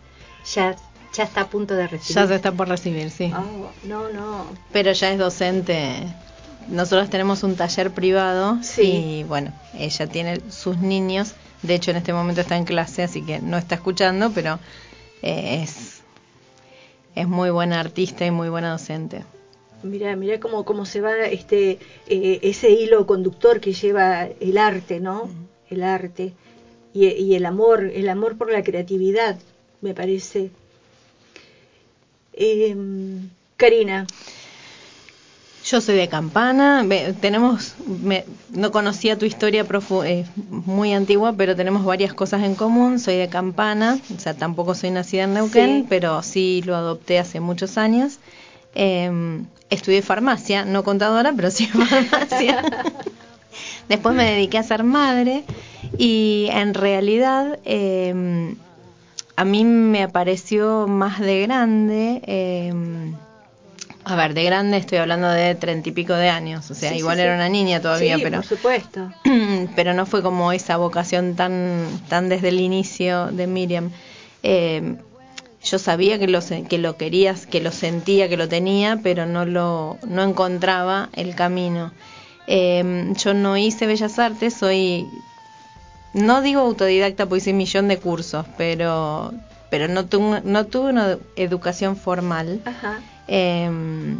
ya, 0.53 0.75
ya 1.15 1.25
está 1.25 1.43
a 1.43 1.49
punto 1.49 1.75
de 1.75 1.87
recibir. 1.89 2.15
Ya 2.15 2.27
se 2.27 2.35
está 2.37 2.53
por 2.53 2.69
recibir, 2.69 3.11
sí. 3.11 3.33
Oh, 3.35 3.71
no, 3.87 4.09
no. 4.11 4.47
Pero 4.73 4.93
ya 4.93 5.13
es 5.13 5.19
docente. 5.19 5.95
Nosotros 6.69 7.11
tenemos 7.11 7.43
un 7.43 7.57
taller 7.57 7.91
privado 7.91 8.59
Sí. 8.63 8.83
y 8.83 9.25
bueno, 9.25 9.53
ella 9.75 10.07
tiene 10.07 10.41
sus 10.51 10.79
niños. 10.79 11.35
De 11.63 11.75
hecho, 11.75 11.91
en 11.91 11.97
este 11.99 12.13
momento 12.13 12.41
está 12.41 12.57
en 12.57 12.65
clase, 12.65 13.03
así 13.03 13.23
que 13.23 13.41
no 13.41 13.59
está 13.59 13.75
escuchando, 13.75 14.31
pero 14.33 14.59
eh, 15.23 15.63
es, 15.63 16.03
es 17.15 17.27
muy 17.29 17.51
buena 17.51 17.81
artista 17.81 18.25
y 18.25 18.31
muy 18.31 18.49
buena 18.49 18.71
docente. 18.71 19.25
Mira, 19.83 20.15
mira 20.15 20.39
cómo, 20.41 20.65
cómo 20.65 20.85
se 20.85 21.01
va 21.01 21.17
este 21.27 21.79
eh, 22.07 22.39
ese 22.43 22.71
hilo 22.71 23.07
conductor 23.07 23.61
que 23.61 23.73
lleva 23.73 24.25
el 24.27 24.59
arte, 24.59 25.01
¿no? 25.01 25.29
El 25.71 25.83
arte 25.83 26.35
y, 26.93 27.07
y 27.09 27.35
el 27.35 27.47
amor, 27.47 27.85
el 27.85 28.09
amor 28.11 28.37
por 28.37 28.53
la 28.53 28.63
creatividad, 28.63 29.39
me 29.81 29.95
parece. 29.95 30.51
Em, 32.33 33.29
Karina, 33.57 34.07
Yo 35.63 35.83
soy 35.83 35.95
de 35.97 36.09
Campana, 36.09 36.87
tenemos, 37.21 37.75
me- 37.87 38.25
no 38.49 38.71
conocía 38.73 39.19
tu 39.19 39.27
historia 39.27 39.67
profu- 39.69 40.07
eh, 40.07 40.25
muy 40.49 40.95
antigua, 40.95 41.35
pero 41.37 41.55
tenemos 41.55 41.85
varias 41.85 42.15
cosas 42.15 42.43
en 42.45 42.55
común. 42.55 42.99
Soy 42.99 43.17
de 43.17 43.29
Campana, 43.29 43.99
o 44.17 44.19
sea, 44.19 44.33
tampoco 44.35 44.75
soy 44.75 44.91
nacida 44.91 45.25
en 45.25 45.35
Neuquén, 45.35 45.81
Sí. 45.83 45.87
pero 45.89 46.23
sí 46.23 46.63
lo 46.65 46.75
adopté 46.77 47.19
hace 47.19 47.41
muchos 47.41 47.77
años. 47.77 48.21
Eh, 48.75 49.11
estudié 49.69 50.01
farmacia, 50.01 50.65
no 50.65 50.83
contadora, 50.83 51.35
pero 51.37 51.51
sí 51.51 51.67
farmacia. 51.67 52.63
Después 53.91 54.15
me 54.15 54.25
dediqué 54.25 54.57
a 54.57 54.63
ser 54.63 54.83
madre 54.83 55.45
y 55.99 56.49
en 56.53 56.73
realidad 56.73 57.59
eh, 57.67 58.55
a 59.41 59.45
mí 59.47 59.65
me 59.65 60.03
apareció 60.03 60.87
más 60.87 61.19
de 61.19 61.41
grande. 61.41 62.21
eh, 62.27 62.73
a 64.05 64.17
ver, 64.17 64.35
de 64.35 64.45
grande 64.45 64.77
estoy 64.77 64.99
hablando 64.99 65.31
de 65.31 65.55
treinta 65.55 65.89
y 65.89 65.93
pico 65.93 66.13
de 66.15 66.29
años, 66.29 66.71
o 66.71 66.75
sea, 66.75 66.91
Sí, 66.91 66.99
igual 66.99 67.17
sí. 67.17 67.23
era 67.23 67.35
una 67.35 67.49
niña 67.49 67.81
todavía, 67.81 68.17
sí, 68.17 68.23
pero 68.23 68.37
por 68.39 68.47
supuesto. 68.47 69.11
pero 69.77 69.95
no 69.95 70.05
fue 70.05 70.23
como 70.23 70.53
esa 70.53 70.77
vocación 70.77 71.37
tan 71.37 71.87
tan 72.11 72.29
desde 72.29 72.49
el 72.49 72.61
inicio 72.61 73.27
de 73.29 73.47
Miriam. 73.47 73.91
Eh, 74.43 74.97
yo 75.63 75.79
sabía 75.79 76.19
que 76.19 76.27
lo 76.29 76.41
que 76.69 76.79
lo 76.79 76.97
querías, 76.99 77.47
que 77.47 77.61
lo 77.63 77.73
sentía, 77.73 78.29
que 78.29 78.37
lo 78.37 78.47
tenía, 78.49 79.01
pero 79.03 79.25
no 79.25 79.47
lo 79.47 79.97
no 80.07 80.23
encontraba 80.23 81.09
el 81.15 81.35
camino. 81.35 81.93
Eh, 82.47 83.13
yo 83.17 83.33
no 83.33 83.57
hice 83.57 83.87
bellas 83.87 84.19
artes, 84.19 84.53
soy 84.55 85.07
no 86.15 86.43
digo 86.43 86.61
autodidacta 86.61 87.27
porque 87.27 87.39
hice 87.39 87.51
un 87.51 87.59
millón 87.59 87.89
de 87.89 87.99
cursos, 87.99 88.47
pero 88.57 89.33
pero 89.71 89.87
no 89.87 90.07
tuve 90.07 90.41
no 90.45 90.67
tuve 90.67 90.91
una 90.91 91.19
educación 91.37 91.97
formal. 91.97 92.61
Ajá. 92.65 93.01
Em, 93.29 94.19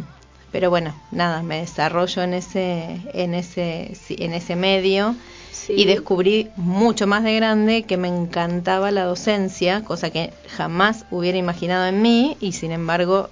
pero 0.51 0.69
bueno, 0.69 0.93
nada, 1.11 1.43
me 1.43 1.59
desarrollo 1.61 2.23
en 2.23 2.33
ese, 2.33 2.97
en 3.13 3.33
ese, 3.33 3.93
en 4.09 4.33
ese 4.33 4.55
medio 4.55 5.15
Sí. 5.51 5.73
y 5.77 5.85
descubrí 5.85 6.49
mucho 6.55 7.05
más 7.07 7.23
de 7.23 7.35
grande 7.35 7.83
que 7.83 7.95
me 7.95 8.07
encantaba 8.07 8.89
la 8.89 9.03
docencia, 9.03 9.83
cosa 9.83 10.09
que 10.09 10.33
jamás 10.55 11.05
hubiera 11.11 11.37
imaginado 11.37 11.85
en 11.87 12.01
mí 12.01 12.35
y 12.39 12.53
sin 12.53 12.71
embargo 12.71 13.29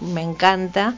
me 0.00 0.22
encanta. 0.22 0.94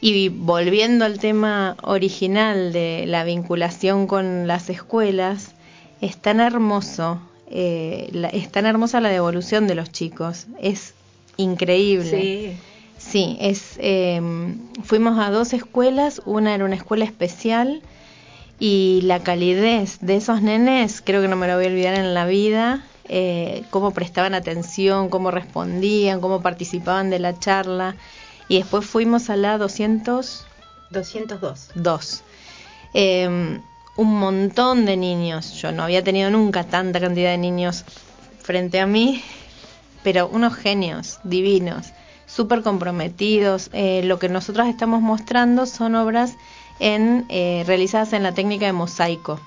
Y 0.00 0.28
volviendo 0.28 1.04
al 1.04 1.18
tema 1.18 1.76
original 1.82 2.72
de 2.72 3.04
la 3.06 3.24
vinculación 3.24 4.06
con 4.06 4.46
las 4.46 4.68
escuelas, 4.68 5.54
es 6.00 6.16
tan 6.16 6.40
hermoso, 6.40 7.20
eh, 7.50 8.08
la- 8.12 8.28
es 8.28 8.50
tan 8.50 8.66
hermosa 8.66 9.00
la 9.00 9.08
devolución 9.08 9.66
de 9.66 9.74
los 9.74 9.90
chicos, 9.90 10.46
es 10.60 10.94
increíble. 11.36 12.10
Sí. 12.10 12.56
Sí, 12.98 13.36
es, 13.40 13.76
eh, 13.78 14.20
fuimos 14.82 15.18
a 15.20 15.30
dos 15.30 15.52
escuelas, 15.52 16.20
una 16.24 16.54
era 16.54 16.64
una 16.64 16.74
escuela 16.74 17.04
especial 17.04 17.80
Y 18.60 19.02
la 19.04 19.20
calidez 19.20 19.98
de 20.00 20.16
esos 20.16 20.42
nenes, 20.42 21.00
creo 21.00 21.22
que 21.22 21.28
no 21.28 21.36
me 21.36 21.46
lo 21.46 21.54
voy 21.54 21.66
a 21.66 21.68
olvidar 21.68 21.94
en 21.94 22.12
la 22.12 22.26
vida, 22.26 22.82
eh, 23.08 23.62
cómo 23.70 23.92
prestaban 23.92 24.34
atención, 24.34 25.10
cómo 25.10 25.30
respondían, 25.30 26.20
cómo 26.20 26.42
participaban 26.42 27.08
de 27.08 27.20
la 27.20 27.38
charla. 27.38 27.94
Y 28.48 28.56
después 28.58 28.84
fuimos 28.84 29.30
a 29.30 29.36
la 29.36 29.58
202, 29.58 30.44
202. 30.90 32.24
eh, 32.94 33.60
un 33.98 34.16
montón 34.20 34.86
de 34.86 34.96
niños. 34.96 35.52
Yo 35.60 35.72
no 35.72 35.82
había 35.82 36.02
tenido 36.04 36.30
nunca 36.30 36.62
tanta 36.64 37.00
cantidad 37.00 37.30
de 37.32 37.38
niños 37.38 37.84
frente 38.40 38.78
a 38.80 38.86
mí, 38.86 39.20
pero 40.04 40.28
unos 40.28 40.54
genios 40.54 41.18
divinos, 41.24 41.88
súper 42.24 42.62
comprometidos. 42.62 43.70
Eh, 43.72 44.02
lo 44.04 44.20
que 44.20 44.28
nosotros 44.28 44.68
estamos 44.68 45.02
mostrando 45.02 45.66
son 45.66 45.96
obras 45.96 46.36
en, 46.78 47.26
eh, 47.28 47.64
realizadas 47.66 48.12
en 48.12 48.22
la 48.22 48.32
técnica 48.32 48.66
de 48.66 48.72
mosaico. 48.72 49.40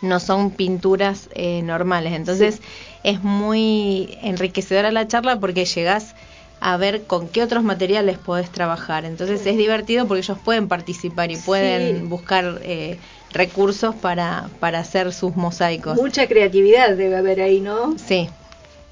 No 0.00 0.18
son 0.18 0.50
pinturas 0.50 1.28
eh, 1.32 1.62
normales. 1.62 2.14
Entonces 2.14 2.60
es 3.04 3.22
muy 3.22 4.18
enriquecedora 4.20 4.90
la 4.90 5.06
charla 5.06 5.38
porque 5.38 5.64
llegás 5.64 6.16
a 6.60 6.76
ver 6.76 7.04
con 7.06 7.28
qué 7.28 7.44
otros 7.44 7.62
materiales 7.62 8.18
podés 8.18 8.50
trabajar. 8.50 9.04
Entonces 9.04 9.46
es 9.46 9.56
divertido 9.56 10.08
porque 10.08 10.22
ellos 10.22 10.38
pueden 10.44 10.66
participar 10.66 11.30
y 11.30 11.36
pueden 11.36 12.00
Sí. 12.00 12.06
buscar 12.08 12.58
eh, 12.62 12.98
recursos 13.32 13.94
para, 13.94 14.48
para 14.60 14.78
hacer 14.80 15.12
sus 15.12 15.36
mosaicos. 15.36 15.96
Mucha 15.96 16.26
creatividad 16.28 16.96
debe 16.96 17.16
haber 17.16 17.40
ahí, 17.40 17.60
¿no? 17.60 17.96
Sí, 17.98 18.28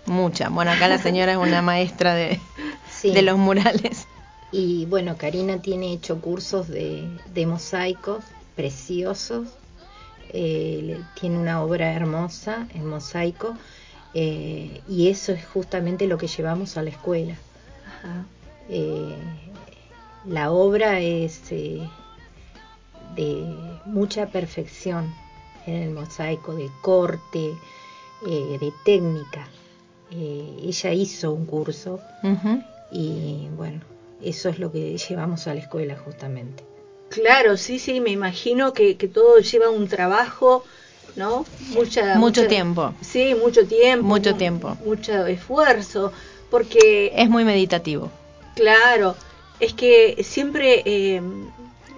mucha. 0.06 0.48
Bueno, 0.48 0.70
acá 0.72 0.88
la 0.88 0.98
señora 0.98 1.32
es 1.32 1.38
una 1.38 1.62
maestra 1.62 2.14
de, 2.14 2.40
Sí. 2.90 3.12
de 3.12 3.22
los 3.22 3.38
murales. 3.38 4.06
Y 4.52 4.86
bueno, 4.86 5.16
Karina 5.18 5.58
tiene 5.60 5.92
hecho 5.92 6.20
cursos 6.20 6.68
de, 6.68 7.08
de 7.34 7.46
mosaicos 7.46 8.24
preciosos. 8.54 9.48
Eh, 10.30 11.00
tiene 11.18 11.38
una 11.38 11.62
obra 11.62 11.92
hermosa 11.92 12.66
en 12.74 12.86
mosaico. 12.86 13.56
eh, 14.14 14.80
y 14.88 15.08
eso 15.08 15.32
es 15.32 15.44
justamente 15.46 16.06
lo 16.06 16.16
que 16.18 16.26
llevamos 16.26 16.76
a 16.76 16.82
la 16.82 16.90
escuela. 16.90 17.34
Ajá. 17.98 18.24
Eh, 18.70 19.14
la 20.26 20.50
obra 20.50 21.00
es 21.00 21.40
eh, 21.50 21.86
de 23.14 23.78
mucha 23.84 24.26
perfección 24.26 25.14
en 25.66 25.74
el 25.82 25.90
mosaico, 25.90 26.54
de 26.54 26.70
corte, 26.80 27.56
eh, 28.26 28.56
de 28.60 28.72
técnica. 28.84 29.48
Eh, 30.12 30.56
ella 30.62 30.92
hizo 30.92 31.32
un 31.32 31.46
curso 31.46 32.00
y 32.90 33.48
bueno, 33.56 33.80
eso 34.22 34.48
es 34.48 34.58
lo 34.58 34.70
que 34.72 34.96
llevamos 34.96 35.46
a 35.46 35.54
la 35.54 35.60
escuela 35.60 35.96
justamente. 35.96 36.62
Claro, 37.08 37.56
sí, 37.56 37.78
sí, 37.78 38.00
me 38.00 38.10
imagino 38.10 38.72
que, 38.72 38.96
que 38.96 39.08
todo 39.08 39.38
lleva 39.38 39.70
un 39.70 39.88
trabajo, 39.88 40.64
¿no? 41.16 41.44
Mucha, 41.70 42.18
Mucho 42.18 42.42
mucha- 42.42 42.48
tiempo. 42.48 42.94
Sí, 43.00 43.34
mucho 43.34 43.66
tiempo. 43.66 44.06
Mucho 44.06 44.32
mu- 44.32 44.38
tiempo. 44.38 44.76
Mucho 44.84 45.26
esfuerzo, 45.26 46.12
porque, 46.50 47.12
Es 47.14 47.28
muy 47.28 47.44
meditativo. 47.44 48.10
claro, 48.54 49.14
es 49.60 49.72
que 49.72 50.22
siempre 50.22 50.82
eh, 50.84 51.22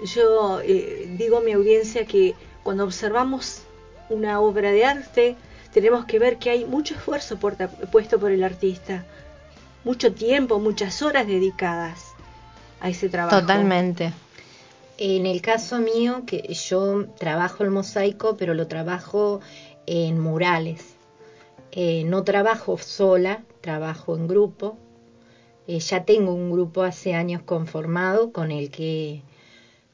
yo 0.05 0.61
eh, 0.61 1.09
digo 1.17 1.39
a 1.39 1.41
mi 1.41 1.53
audiencia 1.53 2.07
que 2.07 2.35
cuando 2.63 2.85
observamos 2.85 3.63
una 4.11 4.41
obra 4.41 4.71
de 4.71 4.85
arte, 4.85 5.37
tenemos 5.73 6.05
que 6.07 6.19
ver 6.19 6.39
que 6.39 6.51
hay 6.51 6.65
mucho 6.65 6.95
esfuerzo 6.95 7.39
puesto 7.39 8.19
por 8.19 8.31
el 8.31 8.43
artista, 8.43 9.05
mucho 9.85 10.13
tiempo, 10.13 10.59
muchas 10.59 11.03
horas 11.03 11.27
dedicadas 11.27 12.15
a 12.81 12.91
ese 12.91 13.09
trabajo. 13.09 13.41
Totalmente. 13.41 14.13
En 14.99 15.27
el 15.27 15.41
caso 15.43 15.79
mío, 15.79 16.25
que 16.27 16.53
yo 16.55 17.07
trabajo 17.19 17.63
el 17.63 17.71
mosaico, 17.71 18.37
pero 18.37 18.55
lo 18.55 18.67
trabajo 18.67 19.41
en 19.87 20.19
murales. 20.19 20.97
Eh, 21.71 22.03
no 22.05 22.25
trabajo 22.25 22.79
sola, 22.79 23.45
trabajo 23.61 24.17
en 24.17 24.27
grupo. 24.27 24.77
Eh, 25.69 25.81
ya 25.81 26.05
tengo 26.05 26.33
un 26.33 26.51
grupo 26.51 26.83
hace 26.83 27.15
años 27.15 27.43
conformado 27.43 28.33
con 28.33 28.51
el 28.51 28.71
que 28.71 29.23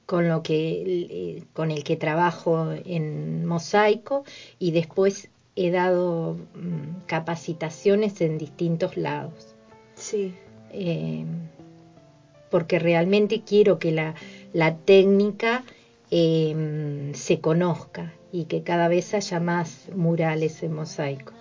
con 0.06 0.28
lo 0.28 0.42
que 0.42 0.82
eh, 1.10 1.42
con 1.52 1.70
el 1.70 1.82
que 1.84 1.96
trabajo 1.96 2.72
en 2.84 3.44
mosaico 3.46 4.24
y 4.58 4.70
después 4.72 5.28
he 5.56 5.70
dado 5.70 6.36
mm, 6.54 7.06
capacitaciones 7.06 8.20
en 8.20 8.38
distintos 8.38 8.96
lados 8.96 9.54
Sí. 9.94 10.32
eh, 10.72 11.24
porque 12.50 12.78
realmente 12.78 13.40
quiero 13.40 13.78
que 13.78 13.90
la, 13.90 14.14
la 14.52 14.72
técnica 14.76 15.64
eh, 16.10 17.10
se 17.14 17.40
conozca 17.40 18.12
y 18.30 18.44
que 18.44 18.62
cada 18.62 18.88
vez 18.88 19.14
haya 19.14 19.40
más 19.40 19.88
murales 19.94 20.62
en 20.62 20.72
mosaico. 20.72 21.32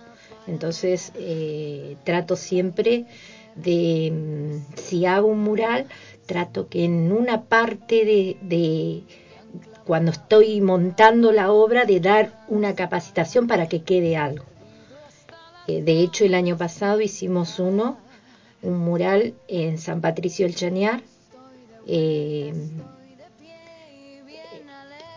Entonces 0.46 1.12
eh, 1.16 1.96
trato 2.04 2.36
siempre 2.36 3.04
de, 3.54 4.10
mm, 4.12 4.74
si 4.76 5.06
hago 5.06 5.28
un 5.28 5.42
mural, 5.42 5.86
trato 6.26 6.68
que 6.68 6.84
en 6.84 7.12
una 7.12 7.42
parte 7.42 8.04
de, 8.04 8.36
de 8.42 9.02
cuando 9.84 10.10
estoy 10.10 10.60
montando 10.60 11.32
la 11.32 11.52
obra, 11.52 11.84
de 11.84 12.00
dar 12.00 12.44
una 12.48 12.74
capacitación 12.74 13.46
para 13.46 13.68
que 13.68 13.82
quede 13.82 14.16
algo. 14.16 14.44
Eh, 15.66 15.82
de 15.82 16.00
hecho, 16.00 16.24
el 16.24 16.34
año 16.34 16.56
pasado 16.56 17.00
hicimos 17.00 17.58
uno 17.58 17.98
un 18.62 18.78
mural 18.78 19.34
en 19.46 19.78
San 19.78 20.00
Patricio 20.00 20.46
del 20.46 20.54
Chañar. 20.54 21.02
eh, 21.86 22.52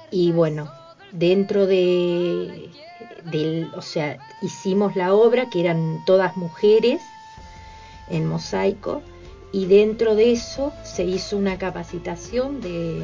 y 0.10 0.32
bueno, 0.32 0.72
dentro 1.12 1.65
de, 1.65 2.70
o 3.76 3.82
sea, 3.82 4.17
hicimos 4.41 4.96
la 4.96 5.13
obra 5.13 5.50
que 5.50 5.60
eran 5.60 6.04
todas 6.06 6.38
mujeres 6.38 7.02
en 8.10 8.26
mosaico 8.26 9.02
y 9.51 9.65
dentro 9.65 10.15
de 10.15 10.31
eso 10.33 10.73
se 10.83 11.03
hizo 11.05 11.38
una 11.38 11.57
capacitación 11.57 12.60
de, 12.62 13.01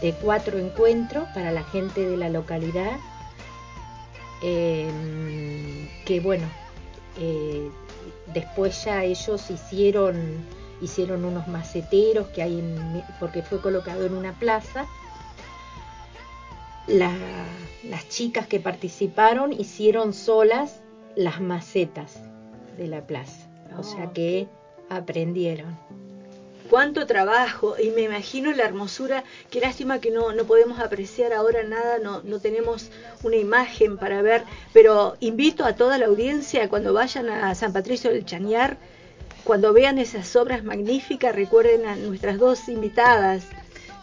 de 0.00 0.12
cuatro 0.22 0.58
encuentros 0.58 1.28
para 1.34 1.50
la 1.50 1.64
gente 1.64 2.08
de 2.08 2.16
la 2.16 2.28
localidad 2.28 2.96
eh, 4.42 5.88
que 6.04 6.20
bueno 6.20 6.46
eh, 7.18 7.68
después 8.32 8.84
ya 8.84 9.04
ellos 9.04 9.50
hicieron 9.50 10.44
hicieron 10.80 11.24
unos 11.24 11.48
maceteros 11.48 12.26
que 12.28 12.42
hay 12.42 12.58
en, 12.58 13.02
porque 13.20 13.42
fue 13.42 13.60
colocado 13.60 14.04
en 14.04 14.14
una 14.14 14.32
plaza. 14.38 14.86
La- 16.86 17.46
las 17.84 18.08
chicas 18.08 18.46
que 18.46 18.60
participaron 18.60 19.52
hicieron 19.52 20.12
solas 20.12 20.80
las 21.16 21.40
macetas 21.40 22.18
de 22.76 22.88
la 22.88 23.06
plaza. 23.06 23.46
O 23.78 23.82
sea 23.82 24.12
que 24.12 24.48
aprendieron 24.94 25.76
cuánto 26.74 27.06
trabajo 27.06 27.76
y 27.80 27.90
me 27.90 28.02
imagino 28.02 28.52
la 28.52 28.64
hermosura, 28.64 29.22
qué 29.50 29.60
lástima 29.60 30.00
que 30.00 30.10
no, 30.10 30.32
no 30.32 30.44
podemos 30.44 30.80
apreciar 30.80 31.32
ahora 31.32 31.62
nada, 31.62 31.98
no, 31.98 32.22
no 32.22 32.40
tenemos 32.40 32.90
una 33.22 33.36
imagen 33.36 33.96
para 33.96 34.22
ver, 34.22 34.42
pero 34.72 35.16
invito 35.20 35.64
a 35.64 35.74
toda 35.74 35.98
la 35.98 36.06
audiencia 36.06 36.68
cuando 36.68 36.92
vayan 36.92 37.28
a 37.28 37.54
San 37.54 37.72
Patricio 37.72 38.10
del 38.10 38.24
Chañar, 38.24 38.76
cuando 39.44 39.72
vean 39.72 39.98
esas 39.98 40.34
obras 40.36 40.64
magníficas, 40.64 41.34
recuerden 41.34 41.86
a 41.86 41.96
nuestras 41.96 42.38
dos 42.38 42.68
invitadas. 42.68 43.44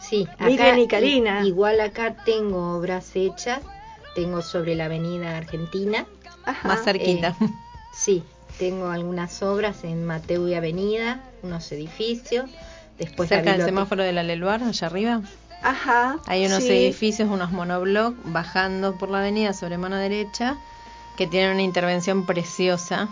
Sí, 0.00 0.26
Miriam 0.40 0.78
y 0.78 0.88
Karina. 0.88 1.44
igual 1.44 1.80
acá 1.80 2.16
tengo 2.24 2.76
obras 2.76 3.14
hechas, 3.14 3.60
tengo 4.14 4.40
sobre 4.40 4.76
la 4.76 4.86
avenida 4.86 5.36
Argentina, 5.36 6.06
Ajá. 6.44 6.68
Más 6.68 6.84
cerquita. 6.84 7.36
Eh, 7.40 7.46
sí, 7.92 8.24
tengo 8.58 8.88
algunas 8.88 9.42
obras 9.42 9.84
en 9.84 10.04
Mateo 10.04 10.48
y 10.48 10.54
Avenida, 10.54 11.20
unos 11.42 11.70
edificios, 11.72 12.50
después 12.98 13.28
Cerca 13.28 13.52
del 13.52 13.64
semáforo 13.64 14.02
de 14.02 14.12
la 14.12 14.22
Leluar, 14.22 14.62
allá 14.62 14.86
arriba. 14.86 15.20
Ajá. 15.62 16.18
Hay 16.26 16.46
unos 16.46 16.64
sí. 16.64 16.70
edificios, 16.70 17.28
unos 17.30 17.52
monoblocks 17.52 18.16
bajando 18.24 18.96
por 18.98 19.10
la 19.10 19.18
avenida 19.18 19.52
sobre 19.52 19.78
mano 19.78 19.96
derecha 19.96 20.56
que 21.16 21.26
tienen 21.26 21.52
una 21.52 21.62
intervención 21.62 22.26
preciosa. 22.26 23.08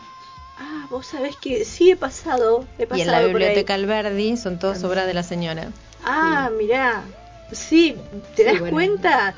Ah, 0.58 0.86
vos 0.90 1.06
sabés 1.06 1.36
que 1.36 1.64
sí 1.64 1.90
he 1.90 1.96
pasado, 1.96 2.66
he 2.78 2.86
pasado 2.86 2.98
Y 2.98 3.02
en 3.02 3.12
la 3.12 3.20
biblioteca 3.26 3.74
Alberdi 3.74 4.36
son 4.36 4.58
todas 4.58 4.82
obras 4.84 5.06
de 5.06 5.14
la 5.14 5.22
señora. 5.22 5.68
Ah, 6.04 6.50
mirá. 6.56 7.02
Sí, 7.52 7.96
¿te 8.36 8.42
Sí, 8.42 8.48
das 8.48 8.58
bueno. 8.58 8.74
cuenta? 8.74 9.34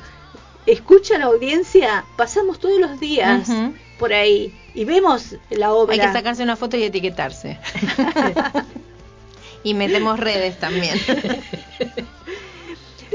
Escucha 0.65 1.17
la 1.17 1.25
audiencia, 1.25 2.05
pasamos 2.17 2.59
todos 2.59 2.79
los 2.79 2.99
días 2.99 3.49
por 3.99 4.13
ahí 4.13 4.53
y 4.73 4.85
vemos 4.85 5.35
la 5.49 5.73
obra. 5.73 5.93
Hay 5.93 5.99
que 5.99 6.11
sacarse 6.13 6.43
una 6.43 6.55
foto 6.55 6.77
y 6.77 6.83
etiquetarse. 6.83 7.59
y 9.63 9.73
metemos 9.73 10.19
redes 10.19 10.59
también. 10.59 10.99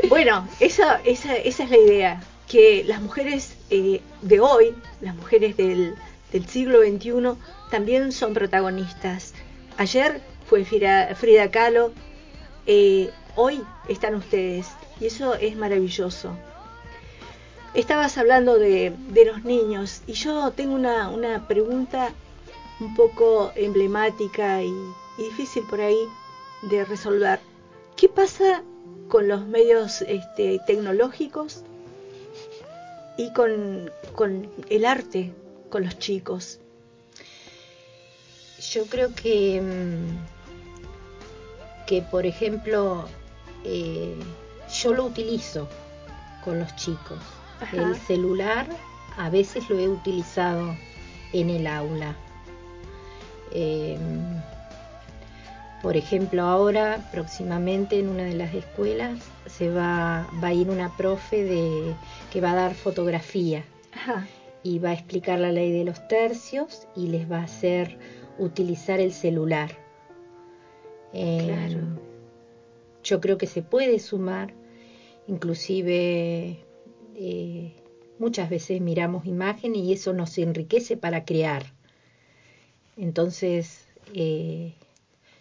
Bueno, 0.09 0.49
esa, 0.61 1.01
esa, 1.05 1.37
esa 1.37 1.65
es 1.65 1.71
la 1.71 1.77
idea, 1.77 2.23
que 2.47 2.83
las 2.87 3.03
mujeres 3.03 3.57
eh, 3.69 4.01
de 4.23 4.41
hoy, 4.41 4.75
las 5.03 5.15
mujeres 5.15 5.57
del, 5.57 5.97
del 6.33 6.47
siglo 6.47 6.81
XXI, 6.81 7.39
también 7.71 8.13
son 8.13 8.33
protagonistas. 8.33 9.35
Ayer 9.77 10.23
fue 10.47 10.65
Frida, 10.65 11.15
Frida 11.15 11.51
Kahlo, 11.51 11.93
eh, 12.67 13.11
hoy 13.35 13.63
están 13.89 14.15
ustedes, 14.15 14.69
y 15.01 15.07
eso 15.07 15.35
es 15.35 15.57
maravilloso. 15.57 16.35
Estabas 17.75 18.17
hablando 18.19 18.59
de, 18.59 18.95
los 19.27 19.45
niños 19.45 20.03
y 20.07 20.15
yo 20.15 20.51
tengo 20.53 20.75
una, 20.75 21.11
una 21.11 21.47
pregunta 21.47 22.13
un 22.81 22.95
poco 22.95 23.53
emblemática 23.57 24.63
y, 24.63 24.73
difícil 25.19 25.65
por 25.65 25.81
ahí 25.81 26.09
de 26.63 26.85
resolver. 26.85 27.41
¿Qué 27.97 28.09
pasa 28.09 28.63
con 29.09 29.27
los 29.27 29.45
medios 29.47 30.03
este, 30.03 30.61
tecnológicos 30.65 31.65
y 33.17 33.33
con, 33.33 33.91
con 34.15 34.49
el 34.69 34.85
arte, 34.85 35.35
con 35.71 35.85
los 35.85 35.99
chicos? 35.99 36.61
Yo 38.71 38.87
creo 38.87 39.13
que, 39.13 39.61
mm, 39.61 41.87
que 41.87 42.03
por 42.03 42.27
ejemplo, 42.27 43.09
eh, 43.65 44.15
yo 44.81 44.95
lo 44.95 45.07
utilizo 45.07 45.69
con 46.45 46.61
los 46.61 46.77
chicos. 46.77 47.19
Ajá. 47.61 47.77
El 47.77 47.97
celular 47.97 48.67
a 49.17 49.31
veces 49.31 49.69
lo 49.69 49.79
he 49.79 49.89
utilizado 49.89 50.77
en 51.33 51.51
el 51.51 51.67
aula. 51.67 52.17
Eh, 53.53 53.99
por 55.83 55.97
ejemplo, 55.97 56.43
ahora 56.43 57.09
próximamente 57.13 57.99
en 57.99 58.09
una 58.09 58.25
de 58.25 58.35
las 58.35 58.53
escuelas 58.55 59.19
se 59.47 59.71
va, 59.71 60.27
va 60.43 60.49
a 60.49 60.53
ir 60.53 60.69
una 60.69 60.97
profe 60.97 61.45
de, 61.45 61.95
que 62.33 62.41
va 62.41 62.53
a 62.53 62.57
dar 62.57 62.75
fotografía 62.75 63.65
Ajá. 63.95 64.27
y 64.65 64.81
va 64.81 64.91
a 64.91 64.93
explicar 64.95 65.39
la 65.39 65.53
ley 65.53 65.71
de 65.71 65.85
los 65.85 66.07
tercios 66.09 66.89
y 66.97 67.07
les 67.07 67.31
va 67.31 67.39
a 67.39 67.45
hacer 67.45 67.97
utilizar 68.39 69.01
el 69.01 69.13
celular. 69.13 69.71
Eh, 71.13 71.43
Claro. 71.45 71.87
Yo 73.05 73.21
creo 73.21 73.39
que 73.39 73.47
se 73.47 73.63
puede 73.63 74.01
sumar, 74.01 74.53
inclusive 75.29 76.59
eh, 77.19 77.73
muchas 78.19 78.49
veces 78.49 78.81
miramos 78.81 79.27
imágenes 79.27 79.83
y 79.83 79.93
eso 79.93 80.13
nos 80.13 80.39
enriquece 80.39 80.97
para 80.97 81.25
crear. 81.25 81.73
Entonces, 82.97 83.87
eh, 84.15 84.73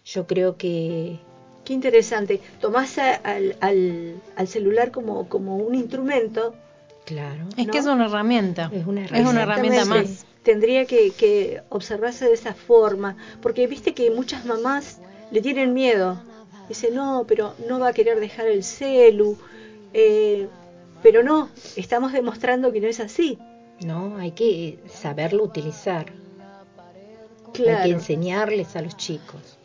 yo 0.04 0.26
creo 0.26 0.56
que 0.56 1.18
Qué 1.64 1.74
interesante. 1.74 2.40
Tomás 2.62 2.96
a- 2.96 3.16
al, 3.16 3.54
al, 3.60 4.22
al 4.36 4.48
celular 4.48 4.90
como, 4.90 5.28
como 5.28 5.58
un 5.58 5.74
instrumento. 5.74 6.54
Claro. 7.04 7.44
Es 7.58 7.66
¿no? 7.66 7.72
que 7.72 7.78
es 7.78 7.84
una 7.84 8.06
herramienta. 8.06 8.70
Es 8.72 8.86
una 8.86 9.04
Es 9.04 9.26
una 9.26 9.42
herramienta 9.42 9.84
más. 9.84 10.24
Tendría 10.42 10.86
que, 10.86 11.10
que 11.10 11.60
observarse 11.68 12.24
de 12.26 12.32
esa 12.32 12.54
forma, 12.54 13.18
porque 13.42 13.66
viste 13.66 13.92
que 13.92 14.10
muchas 14.10 14.46
mamás 14.46 14.98
le 15.30 15.42
tienen 15.42 15.74
miedo. 15.74 16.18
Dice, 16.70 16.90
no, 16.90 17.26
pero 17.28 17.54
no 17.68 17.78
va 17.78 17.88
a 17.88 17.92
querer 17.92 18.18
dejar 18.18 18.46
el 18.46 18.64
celu. 18.64 19.36
Eh, 19.92 20.48
pero 21.02 21.22
no, 21.22 21.50
estamos 21.76 22.12
demostrando 22.12 22.72
que 22.72 22.80
no 22.80 22.88
es 22.88 23.00
así. 23.00 23.38
No, 23.84 24.16
hay 24.18 24.32
que 24.32 24.78
saberlo 24.92 25.44
utilizar. 25.44 26.06
Hay 26.10 27.52
que 27.52 27.62
Claro. 27.64 27.84
enseñarles 27.90 28.76
a 28.76 28.82
los 28.82 28.96
chicos. 28.96 29.58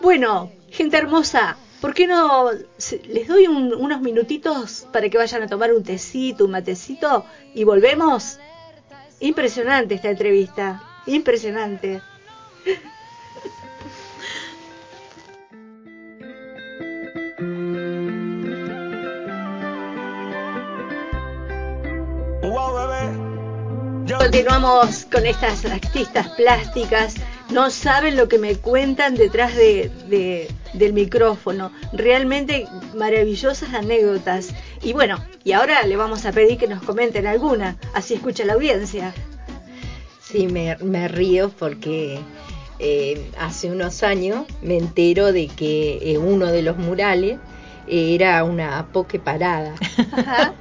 Bueno, 0.00 0.50
gente 0.70 0.96
hermosa, 0.96 1.56
¿por 1.80 1.92
qué 1.94 2.06
no 2.06 2.50
les 3.08 3.28
doy 3.28 3.46
un- 3.46 3.74
unos 3.74 4.00
minutitos 4.00 4.86
para 4.92 5.08
que 5.08 5.18
vayan 5.18 5.42
a 5.42 5.46
tomar 5.48 5.72
un 5.72 5.82
tecito, 5.82 6.44
un 6.44 6.52
matecito 6.52 7.24
y 7.54 7.64
volvemos? 7.64 8.38
Impresionante 9.20 9.94
esta 9.94 10.10
entrevista, 10.10 10.82
impresionante. 11.06 12.00
Continuamos 24.32 25.06
con 25.10 25.24
estas 25.24 25.64
artistas 25.64 26.28
plásticas. 26.36 27.14
No 27.50 27.70
saben 27.70 28.14
lo 28.14 28.28
que 28.28 28.38
me 28.38 28.56
cuentan 28.56 29.14
detrás 29.14 29.56
de, 29.56 29.90
de- 30.10 30.48
del 30.74 30.92
micrófono. 30.92 31.72
Realmente 31.94 32.66
maravillosas 32.94 33.72
anécdotas. 33.72 34.50
Y 34.82 34.92
bueno, 34.92 35.16
y 35.44 35.52
ahora 35.52 35.82
le 35.86 35.96
vamos 35.96 36.26
a 36.26 36.32
pedir 36.32 36.58
que 36.58 36.68
nos 36.68 36.82
comenten 36.82 37.26
alguna. 37.26 37.78
Así 37.94 38.12
escucha 38.12 38.44
la 38.44 38.52
audiencia. 38.52 39.14
Sí, 40.20 40.46
me, 40.46 40.76
me 40.82 41.08
río 41.08 41.48
porque 41.58 42.20
eh, 42.78 43.30
hace 43.38 43.70
unos 43.70 44.02
años 44.02 44.44
me 44.60 44.76
entero 44.76 45.32
de 45.32 45.46
que 45.46 46.00
eh, 46.02 46.18
uno 46.18 46.48
de 46.48 46.60
los 46.60 46.76
murales 46.76 47.38
era 47.88 48.44
una 48.44 48.88
poke 48.92 49.18
parada. 49.18 49.74
Ajá. 50.12 50.52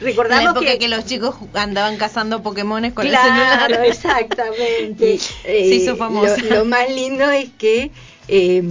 La 0.00 0.06
Recordamos 0.06 0.50
época 0.50 0.72
que, 0.72 0.78
que... 0.78 0.88
los 0.88 1.04
chicos 1.06 1.36
andaban 1.54 1.96
cazando 1.96 2.42
Pokémones 2.42 2.92
con 2.92 3.06
claro, 3.06 3.66
el 3.66 3.70
celular. 3.72 3.86
exactamente. 4.26 5.14
Y, 5.14 5.18
Se 5.44 5.66
hizo 5.74 5.96
famosa. 5.96 6.36
Lo, 6.42 6.56
lo 6.56 6.64
más 6.64 6.90
lindo 6.90 7.30
es 7.30 7.48
que 7.58 7.90
eh, 8.28 8.62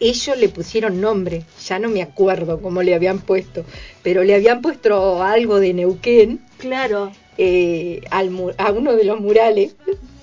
ellos 0.00 0.36
le 0.38 0.48
pusieron 0.48 1.00
nombre, 1.00 1.44
ya 1.66 1.78
no 1.78 1.88
me 1.88 2.02
acuerdo 2.02 2.60
cómo 2.60 2.82
le 2.82 2.94
habían 2.94 3.20
puesto, 3.20 3.64
pero 4.02 4.22
le 4.24 4.34
habían 4.34 4.60
puesto 4.60 5.22
algo 5.22 5.60
de 5.60 5.72
Neuquén 5.72 6.40
Claro. 6.58 7.12
eh, 7.38 8.02
al 8.10 8.30
a 8.58 8.72
uno 8.72 8.94
de 8.94 9.04
los 9.04 9.20
murales. 9.20 9.76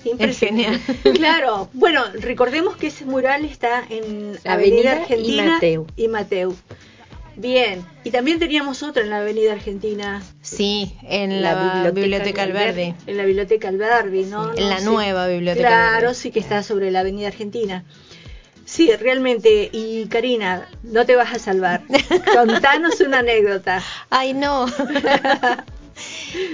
Impresionante. 0.04 0.78
genial. 0.80 1.14
Claro, 1.16 1.68
bueno, 1.74 2.02
recordemos 2.14 2.76
que 2.76 2.88
ese 2.88 3.04
mural 3.04 3.44
está 3.44 3.84
en 3.88 4.36
Avenida 4.44 4.52
Avenida 4.52 4.94
y 4.94 4.98
Argentina 4.98 5.46
Mateu. 5.54 5.86
y 5.96 6.08
Mateu. 6.08 6.56
Bien, 7.42 7.84
y 8.04 8.12
también 8.12 8.38
teníamos 8.38 8.84
otra 8.84 9.02
en 9.02 9.10
la 9.10 9.18
Avenida 9.18 9.52
Argentina, 9.52 10.22
Sí, 10.42 10.94
en 11.02 11.42
La 11.42 11.82
la, 11.82 11.90
Biblioteca 11.90 12.44
Alberdi. 12.44 12.94
En 13.08 13.16
la 13.16 13.24
Biblioteca 13.24 13.66
Alberdi, 13.66 14.22
¿no? 14.26 14.54
En 14.54 14.60
No, 14.62 14.68
la 14.70 14.78
sí. 14.78 14.84
nueva 14.84 15.26
Biblioteca 15.26 15.66
Claro, 15.66 15.96
Alberdi. 15.96 16.14
sí 16.14 16.30
que 16.30 16.38
está 16.38 16.62
sobre 16.62 16.92
la 16.92 17.00
Avenida 17.00 17.26
Argentina. 17.26 17.84
Sí, 18.64 18.92
realmente, 18.94 19.68
y 19.72 20.06
Karina, 20.06 20.68
no 20.84 21.04
te 21.04 21.16
vas 21.16 21.34
a 21.34 21.40
salvar. 21.40 21.82
Contanos 22.32 23.00
una 23.00 23.18
anécdota. 23.18 23.82
Ay, 24.08 24.34
no. 24.34 24.66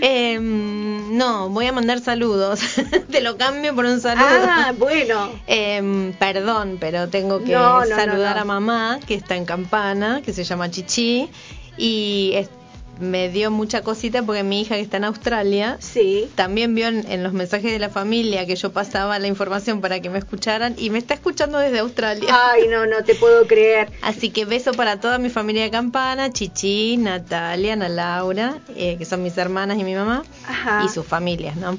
Em, 0.00 1.16
no, 1.16 1.48
voy 1.50 1.66
a 1.66 1.72
mandar 1.72 2.00
saludos. 2.00 2.60
Te 3.10 3.20
lo 3.20 3.36
cambio 3.36 3.74
por 3.74 3.84
un 3.84 4.00
saludo. 4.00 4.24
Ah, 4.28 4.72
bueno. 4.76 5.30
Em, 5.46 6.12
perdón, 6.14 6.76
pero 6.80 7.08
tengo 7.08 7.42
que 7.42 7.52
No, 7.52 7.80
no, 7.80 7.86
no, 7.86 7.96
saludar 7.96 8.36
no. 8.36 8.42
a 8.42 8.44
mamá, 8.44 9.00
que 9.06 9.14
está 9.14 9.36
en 9.36 9.44
Campana, 9.44 10.22
que 10.24 10.32
se 10.32 10.44
llama 10.44 10.70
Chichi, 10.70 11.28
y 11.76 12.32
me 13.00 13.28
dio 13.28 13.50
mucha 13.50 13.82
cosita 13.82 14.22
porque 14.22 14.42
mi 14.42 14.60
hija 14.62 14.74
que 14.74 14.80
está 14.80 14.96
en 14.96 15.04
Australia 15.04 15.76
Sí. 15.80 16.28
también 16.34 16.74
vio 16.74 16.88
en, 16.88 17.10
en 17.10 17.22
los 17.22 17.32
mensajes 17.32 17.70
de 17.72 17.78
la 17.78 17.88
familia 17.90 18.46
que 18.46 18.56
yo 18.56 18.72
pasaba 18.72 19.18
la 19.18 19.26
información 19.28 19.80
para 19.80 20.00
que 20.00 20.10
me 20.10 20.18
escucharan 20.18 20.74
y 20.78 20.90
me 20.90 20.98
está 20.98 21.14
escuchando 21.14 21.58
desde 21.58 21.78
Australia. 21.78 22.28
Ay, 22.52 22.66
no, 22.68 22.86
no 22.86 23.04
te 23.04 23.14
puedo 23.14 23.46
creer. 23.46 23.90
Así 24.02 24.30
que 24.30 24.44
beso 24.44 24.72
para 24.72 25.00
toda 25.00 25.18
mi 25.18 25.28
familia 25.30 25.62
de 25.62 25.70
Campana, 25.70 26.32
Chichi, 26.32 26.96
Natalia, 26.96 27.74
Ana 27.74 27.88
Laura, 27.88 28.58
eh, 28.76 28.96
que 28.98 29.04
son 29.04 29.22
mis 29.22 29.36
hermanas 29.38 29.78
y 29.78 29.84
mi 29.84 29.94
mamá, 29.94 30.24
Ajá. 30.46 30.82
y 30.84 30.88
sus 30.88 31.06
familias, 31.06 31.56
¿no? 31.56 31.78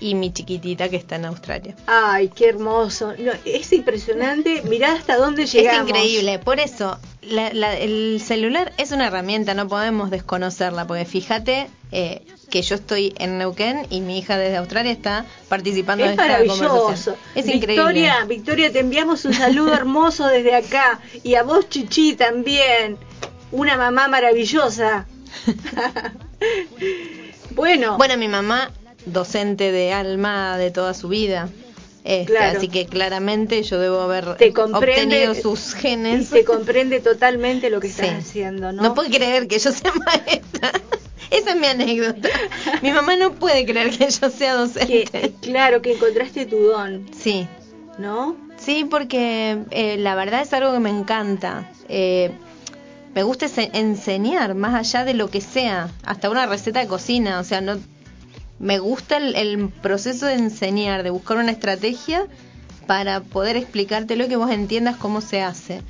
Y 0.00 0.14
mi 0.14 0.32
chiquitita 0.32 0.88
que 0.88 0.96
está 0.96 1.16
en 1.16 1.24
Australia. 1.24 1.74
Ay, 1.86 2.28
qué 2.28 2.48
hermoso. 2.48 3.14
No, 3.18 3.32
es 3.44 3.72
impresionante. 3.72 4.62
Mirá 4.68 4.92
hasta 4.92 5.16
dónde 5.16 5.46
llegamos. 5.46 5.82
Es 5.82 5.88
increíble, 5.88 6.38
por 6.38 6.60
eso 6.60 6.98
la- 7.22 7.52
la- 7.52 7.76
el 7.76 8.20
celular 8.24 8.72
es 8.78 8.92
una 8.92 9.08
herramienta, 9.08 9.54
no 9.54 9.66
podemos 9.68 10.10
desconocerla, 10.10 10.86
porque 10.86 11.04
fíjate 11.04 11.68
eh, 11.90 12.22
que 12.50 12.60
yo 12.62 12.74
estoy 12.74 13.14
en 13.18 13.38
Neuquén 13.38 13.86
y 13.90 14.00
mi 14.02 14.18
hija 14.18 14.36
desde 14.38 14.58
Australia 14.58 14.92
está 14.92 15.24
participando 15.48 16.04
Es 16.04 16.10
en 16.12 16.20
esta 16.20 16.26
maravilloso. 16.28 16.68
conversación. 16.68 17.16
Es 17.34 17.46
increíble. 17.46 17.66
Victoria, 17.74 18.24
Victoria, 18.26 18.72
te 18.72 18.80
enviamos 18.80 19.24
un 19.24 19.32
saludo 19.34 19.72
hermoso 19.74 20.26
desde 20.26 20.54
acá. 20.54 21.00
Y 21.24 21.34
a 21.34 21.42
vos, 21.42 21.68
Chichi, 21.70 22.14
también. 22.14 22.98
Una 23.52 23.76
mamá 23.78 24.06
maravillosa. 24.08 25.06
bueno, 27.50 27.96
Bueno, 27.96 28.16
mi 28.16 28.28
mamá, 28.28 28.70
docente 29.12 29.72
de 29.72 29.92
alma 29.92 30.56
de 30.58 30.70
toda 30.70 30.94
su 30.94 31.08
vida. 31.08 31.48
Este, 32.04 32.32
Claro. 32.32 32.56
Así 32.58 32.68
que 32.68 32.86
claramente 32.86 33.62
yo 33.62 33.78
debo 33.78 34.00
haber 34.00 34.36
te 34.36 34.52
obtenido 34.56 35.34
sus 35.34 35.74
y 35.74 35.78
genes. 35.78 36.30
te 36.30 36.44
comprende 36.44 37.00
totalmente 37.00 37.68
lo 37.70 37.80
que 37.80 37.88
estás 37.88 38.06
Sí. 38.08 38.14
haciendo, 38.18 38.72
¿no? 38.72 38.82
No 38.82 38.94
puede 38.94 39.10
creer 39.10 39.46
que 39.48 39.58
yo 39.58 39.72
sea 39.72 39.92
maestra. 40.06 40.72
Esa 41.30 41.50
es 41.50 41.56
mi 41.56 41.66
anécdota. 41.66 42.28
Mi 42.80 42.90
mamá 42.92 43.14
no 43.16 43.32
puede 43.34 43.66
creer 43.66 43.90
que 43.90 44.08
yo 44.08 44.30
sea 44.30 44.54
docente. 44.54 45.04
que, 45.04 45.32
claro, 45.42 45.82
que 45.82 45.92
encontraste 45.92 46.46
tu 46.46 46.56
don, 46.62 47.04
Sí, 47.14 47.46
¿no? 47.98 48.34
sí, 48.56 48.86
porque 48.88 49.58
eh, 49.70 49.96
la 49.98 50.14
verdad 50.14 50.40
es 50.40 50.52
algo 50.54 50.72
que 50.72 50.78
me 50.80 50.88
encanta. 50.90 51.70
Eh, 51.90 52.30
me 53.14 53.22
gusta 53.24 53.46
ense- 53.46 53.70
enseñar 53.74 54.54
más 54.54 54.74
allá 54.74 55.04
de 55.04 55.12
lo 55.12 55.28
que 55.28 55.40
sea, 55.42 55.90
hasta 56.04 56.30
una 56.30 56.46
receta 56.46 56.80
de 56.80 56.86
cocina. 56.86 57.40
O 57.40 57.44
sea, 57.44 57.60
no 57.60 57.78
me 58.58 58.78
gusta 58.78 59.16
el, 59.18 59.34
el 59.36 59.68
proceso 59.68 60.26
de 60.26 60.34
enseñar, 60.34 61.02
de 61.02 61.10
buscar 61.10 61.36
una 61.38 61.52
estrategia 61.52 62.26
para 62.86 63.20
poder 63.20 63.56
explicártelo 63.56 64.24
y 64.24 64.28
que 64.28 64.36
vos 64.36 64.50
entiendas 64.50 64.96
cómo 64.96 65.20
se 65.20 65.42
hace. 65.42 65.82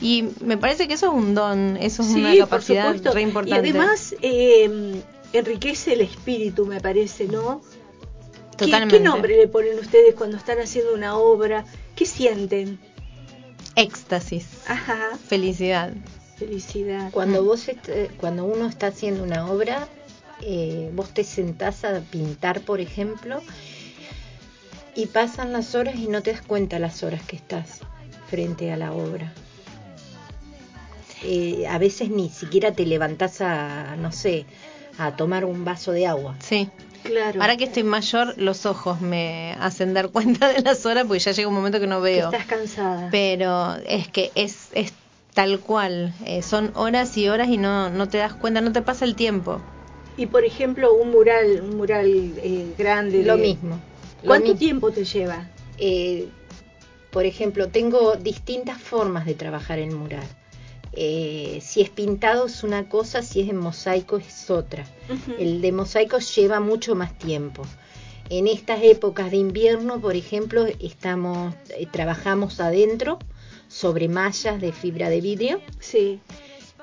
Y 0.00 0.24
me 0.40 0.56
parece 0.58 0.86
que 0.88 0.94
eso 0.94 1.06
es 1.06 1.12
un 1.14 1.34
don, 1.34 1.76
eso 1.78 2.02
es 2.02 2.08
Sí, 2.08 2.14
una 2.20 2.30
por 2.30 2.38
capacidad 2.40 2.84
supuesto. 2.86 3.12
re 3.12 3.22
importante. 3.22 3.66
Y 3.66 3.70
además 3.70 4.14
eh, 4.22 5.02
enriquece 5.32 5.94
el 5.94 6.02
espíritu, 6.02 6.66
me 6.66 6.80
parece, 6.80 7.26
¿no? 7.26 7.62
¿Qué- 8.58 8.64
Totalmente. 8.66 8.98
¿Qué, 8.98 9.02
nombre 9.04 9.36
le 9.36 9.48
ponen 9.48 9.78
ustedes 9.78 10.14
cuando 10.14 10.36
están 10.36 10.58
haciendo 10.60 10.94
una 10.94 11.16
obra? 11.16 11.64
¿Qué 11.94 12.06
sienten? 12.06 12.78
Éxtasis, 13.74 14.46
Ajá, 14.66 15.10
felicidad. 15.28 15.92
felicidad. 16.38 17.10
Cuando 17.10 17.44
vos 17.44 17.68
est- 17.68 17.88
eh, 17.88 18.10
cuando 18.16 18.44
uno 18.44 18.66
está 18.66 18.86
haciendo 18.88 19.22
una 19.22 19.50
obra, 19.50 19.86
eh, 20.42 20.90
vos 20.94 21.10
te 21.12 21.24
sentás 21.24 21.84
a 21.84 22.00
pintar, 22.00 22.60
por 22.60 22.80
ejemplo, 22.80 23.40
y 24.94 25.06
pasan 25.06 25.52
las 25.52 25.74
horas 25.74 25.96
y 25.96 26.08
no 26.08 26.22
te 26.22 26.32
das 26.32 26.42
cuenta 26.42 26.78
las 26.78 27.02
horas 27.02 27.22
que 27.22 27.36
estás 27.36 27.80
frente 28.28 28.72
a 28.72 28.76
la 28.76 28.92
obra. 28.92 29.32
Eh, 31.22 31.66
a 31.68 31.78
veces 31.78 32.10
ni 32.10 32.28
siquiera 32.28 32.72
te 32.72 32.84
levantás 32.86 33.40
a, 33.40 33.96
no 33.96 34.12
sé, 34.12 34.46
a 34.98 35.16
tomar 35.16 35.44
un 35.44 35.64
vaso 35.64 35.92
de 35.92 36.06
agua. 36.06 36.36
Sí. 36.40 36.68
Claro. 37.02 37.40
Ahora 37.40 37.56
que 37.56 37.64
estoy 37.64 37.84
mayor, 37.84 38.34
los 38.36 38.66
ojos 38.66 39.00
me 39.00 39.54
hacen 39.60 39.94
dar 39.94 40.08
cuenta 40.10 40.48
de 40.48 40.60
las 40.62 40.84
horas 40.86 41.04
porque 41.06 41.20
ya 41.20 41.32
llega 41.32 41.48
un 41.48 41.54
momento 41.54 41.78
que 41.78 41.86
no 41.86 41.98
que 42.02 42.10
veo. 42.16 42.30
estás 42.30 42.46
cansada. 42.46 43.08
Pero 43.10 43.76
es 43.86 44.08
que 44.08 44.32
es, 44.34 44.68
es 44.72 44.92
tal 45.32 45.60
cual. 45.60 46.12
eh, 46.24 46.42
son 46.42 46.72
horas 46.74 47.16
y 47.16 47.28
horas 47.28 47.48
y 47.48 47.58
no, 47.58 47.90
no 47.90 48.08
te 48.08 48.18
das 48.18 48.34
cuenta, 48.34 48.60
no 48.60 48.72
te 48.72 48.82
pasa 48.82 49.04
el 49.04 49.14
tiempo. 49.14 49.62
Y 50.16 50.26
por 50.26 50.44
ejemplo, 50.44 50.94
un 50.94 51.10
mural, 51.10 51.60
un 51.62 51.76
mural 51.76 52.06
eh, 52.08 52.72
grande. 52.78 53.22
Lo 53.22 53.36
de- 53.36 53.42
mismo. 53.42 53.78
lo 54.22 54.28
¿Cuánto 54.28 54.44
mismo. 54.48 54.58
tiempo 54.58 54.90
te 54.90 55.04
lleva? 55.04 55.48
Eh, 55.78 56.28
por 57.10 57.24
ejemplo, 57.26 57.68
tengo 57.68 58.16
distintas 58.16 58.80
formas 58.80 59.26
de 59.26 59.34
trabajar 59.34 59.78
el 59.78 59.92
mural. 59.92 60.26
Eh, 60.92 61.58
si 61.62 61.82
es 61.82 61.90
pintado 61.90 62.46
es 62.46 62.62
una 62.62 62.88
cosa, 62.88 63.22
si 63.22 63.42
es 63.42 63.48
en 63.50 63.58
mosaico 63.58 64.16
es 64.16 64.50
otra. 64.50 64.84
El 65.38 65.60
de 65.60 65.72
mosaico 65.72 66.18
lleva 66.18 66.60
mucho 66.60 66.94
más 66.94 67.16
tiempo. 67.18 67.62
En 68.30 68.46
estas 68.48 68.82
épocas 68.82 69.30
de 69.30 69.36
invierno, 69.36 70.00
por 70.00 70.16
ejemplo, 70.16 70.66
estamos 70.80 71.54
eh, 71.76 71.86
trabajamos 71.90 72.58
adentro 72.60 73.18
sobre 73.68 74.08
mallas 74.08 74.60
de 74.60 74.72
fibra 74.72 75.08
de 75.10 75.20
vidrio 75.20 75.60
Sí, 75.80 76.18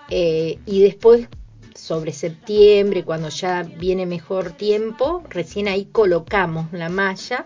eh, 0.09 0.59
y 0.65 0.81
después 0.81 1.27
sobre 1.75 2.13
septiembre, 2.13 3.03
cuando 3.03 3.29
ya 3.29 3.63
viene 3.63 4.05
mejor 4.05 4.51
tiempo, 4.51 5.23
recién 5.29 5.67
ahí 5.67 5.85
colocamos 5.85 6.71
la 6.71 6.89
malla, 6.89 7.45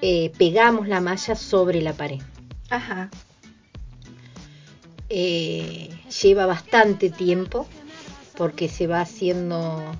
eh, 0.00 0.32
pegamos 0.38 0.88
la 0.88 1.00
malla 1.00 1.34
sobre 1.34 1.80
la 1.82 1.92
pared. 1.92 2.20
ajá. 2.70 3.10
Eh, 5.14 5.90
lleva 6.22 6.46
bastante 6.46 7.10
tiempo 7.10 7.66
porque 8.36 8.68
se 8.68 8.86
va 8.86 9.02
haciendo, 9.02 9.92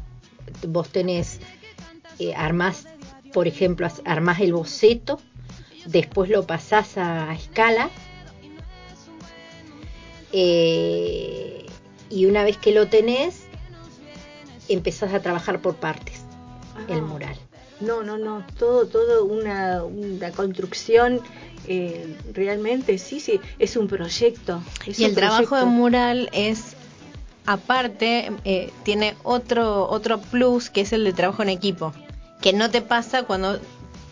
vos 0.66 0.88
tenés, 0.88 1.38
eh, 2.18 2.34
armás, 2.34 2.86
por 3.34 3.46
ejemplo, 3.46 3.88
armás 4.06 4.40
el 4.40 4.54
boceto, 4.54 5.20
después 5.84 6.30
lo 6.30 6.46
pasás 6.46 6.96
a, 6.96 7.28
a 7.28 7.34
escala 7.34 7.90
eh, 10.32 11.61
y 12.12 12.26
una 12.26 12.44
vez 12.44 12.56
que 12.58 12.72
lo 12.72 12.88
tenés, 12.88 13.40
empezás 14.68 15.12
a 15.14 15.20
trabajar 15.20 15.60
por 15.60 15.76
partes 15.76 16.20
el 16.88 16.98
Ah. 17.00 17.02
mural. 17.02 17.36
No, 17.80 18.02
no, 18.04 18.16
no, 18.16 18.44
todo, 18.58 18.86
todo 18.86 19.24
una, 19.24 19.82
una 19.82 20.30
construcción, 20.30 21.20
eh, 21.66 22.16
realmente, 22.32 22.96
sí, 22.98 23.18
sí, 23.18 23.40
es 23.58 23.76
un 23.76 23.88
proyecto. 23.88 24.62
es 24.86 24.98
y 25.00 25.04
un 25.04 25.10
el 25.10 25.16
trabajo 25.16 25.56
de 25.56 25.64
mural 25.64 26.28
es 26.32 26.76
aparte 27.44 28.30
eh, 28.44 28.70
tiene 28.84 29.16
otro 29.24 29.88
otro 29.88 30.20
plus 30.20 30.70
que 30.70 30.82
es 30.82 30.92
el 30.92 31.02
de 31.02 31.12
trabajo 31.12 31.42
en 31.42 31.48
equipo 31.48 31.92
que 32.40 32.52
no 32.52 32.70
te 32.70 32.82
pasa 32.82 33.24
cuando 33.24 33.58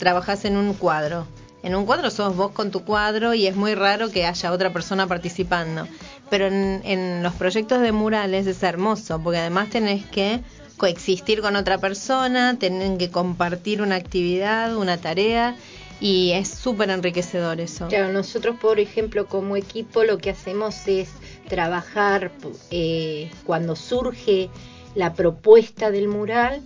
trabajas 0.00 0.44
en 0.44 0.56
un 0.56 0.74
cuadro 0.74 1.28
en 1.62 1.76
un 1.76 1.86
cuadro 1.86 2.10
sos 2.10 2.34
vos 2.34 2.50
con 2.50 2.72
tu 2.72 2.84
cuadro 2.84 3.32
y 3.34 3.46
es 3.46 3.54
muy 3.54 3.74
raro 3.76 4.10
que 4.10 4.26
haya 4.26 4.50
otra 4.50 4.72
persona 4.72 5.06
participando 5.06 5.86
pero 6.30 6.46
en, 6.46 6.80
en 6.84 7.22
los 7.22 7.34
proyectos 7.34 7.80
de 7.82 7.92
murales 7.92 8.46
es 8.46 8.62
hermoso 8.62 9.20
porque 9.22 9.38
además 9.38 9.68
tenés 9.70 10.04
que 10.06 10.40
coexistir 10.76 11.40
con 11.42 11.56
otra 11.56 11.78
persona 11.78 12.56
tienen 12.58 12.96
que 12.96 13.10
compartir 13.10 13.82
una 13.82 13.96
actividad 13.96 14.76
una 14.76 14.96
tarea 14.98 15.56
y 16.00 16.30
es 16.32 16.48
súper 16.48 16.88
enriquecedor 16.90 17.60
eso 17.60 17.88
Claro, 17.88 18.10
nosotros, 18.10 18.56
por 18.58 18.80
ejemplo, 18.80 19.26
como 19.26 19.56
equipo, 19.56 20.02
lo 20.04 20.16
que 20.16 20.30
hacemos 20.30 20.88
es 20.88 21.10
trabajar 21.46 22.32
eh, 22.70 23.30
cuando 23.44 23.76
surge 23.76 24.48
la 24.94 25.12
propuesta 25.12 25.90
del 25.90 26.08
mural, 26.08 26.62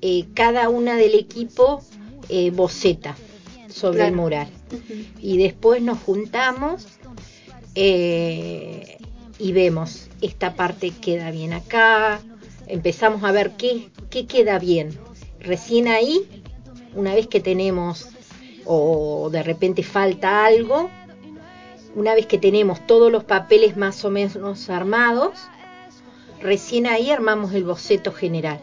eh, 0.00 0.24
cada 0.34 0.70
una 0.70 0.96
del 0.96 1.14
equipo 1.16 1.82
eh, 2.30 2.50
boceta 2.50 3.14
sobre 3.68 3.98
Claro. 3.98 4.08
el 4.08 4.16
mural. 4.16 4.48
Y 5.20 5.36
después 5.36 5.82
nos 5.82 5.98
juntamos 5.98 6.86
eh, 7.74 8.98
y 9.38 9.52
vemos, 9.52 10.08
esta 10.20 10.54
parte 10.54 10.90
queda 10.90 11.30
bien 11.30 11.52
acá, 11.52 12.20
empezamos 12.66 13.24
a 13.24 13.32
ver 13.32 13.52
qué, 13.56 13.90
qué 14.10 14.26
queda 14.26 14.58
bien. 14.58 14.98
Recién 15.40 15.88
ahí, 15.88 16.28
una 16.94 17.14
vez 17.14 17.26
que 17.26 17.40
tenemos 17.40 18.08
o 18.64 19.28
de 19.32 19.42
repente 19.42 19.82
falta 19.82 20.44
algo, 20.44 20.90
una 21.94 22.14
vez 22.14 22.26
que 22.26 22.38
tenemos 22.38 22.86
todos 22.86 23.10
los 23.10 23.24
papeles 23.24 23.76
más 23.76 24.04
o 24.04 24.10
menos 24.10 24.70
armados, 24.70 25.32
recién 26.40 26.86
ahí 26.86 27.10
armamos 27.10 27.52
el 27.54 27.64
boceto 27.64 28.12
general. 28.12 28.60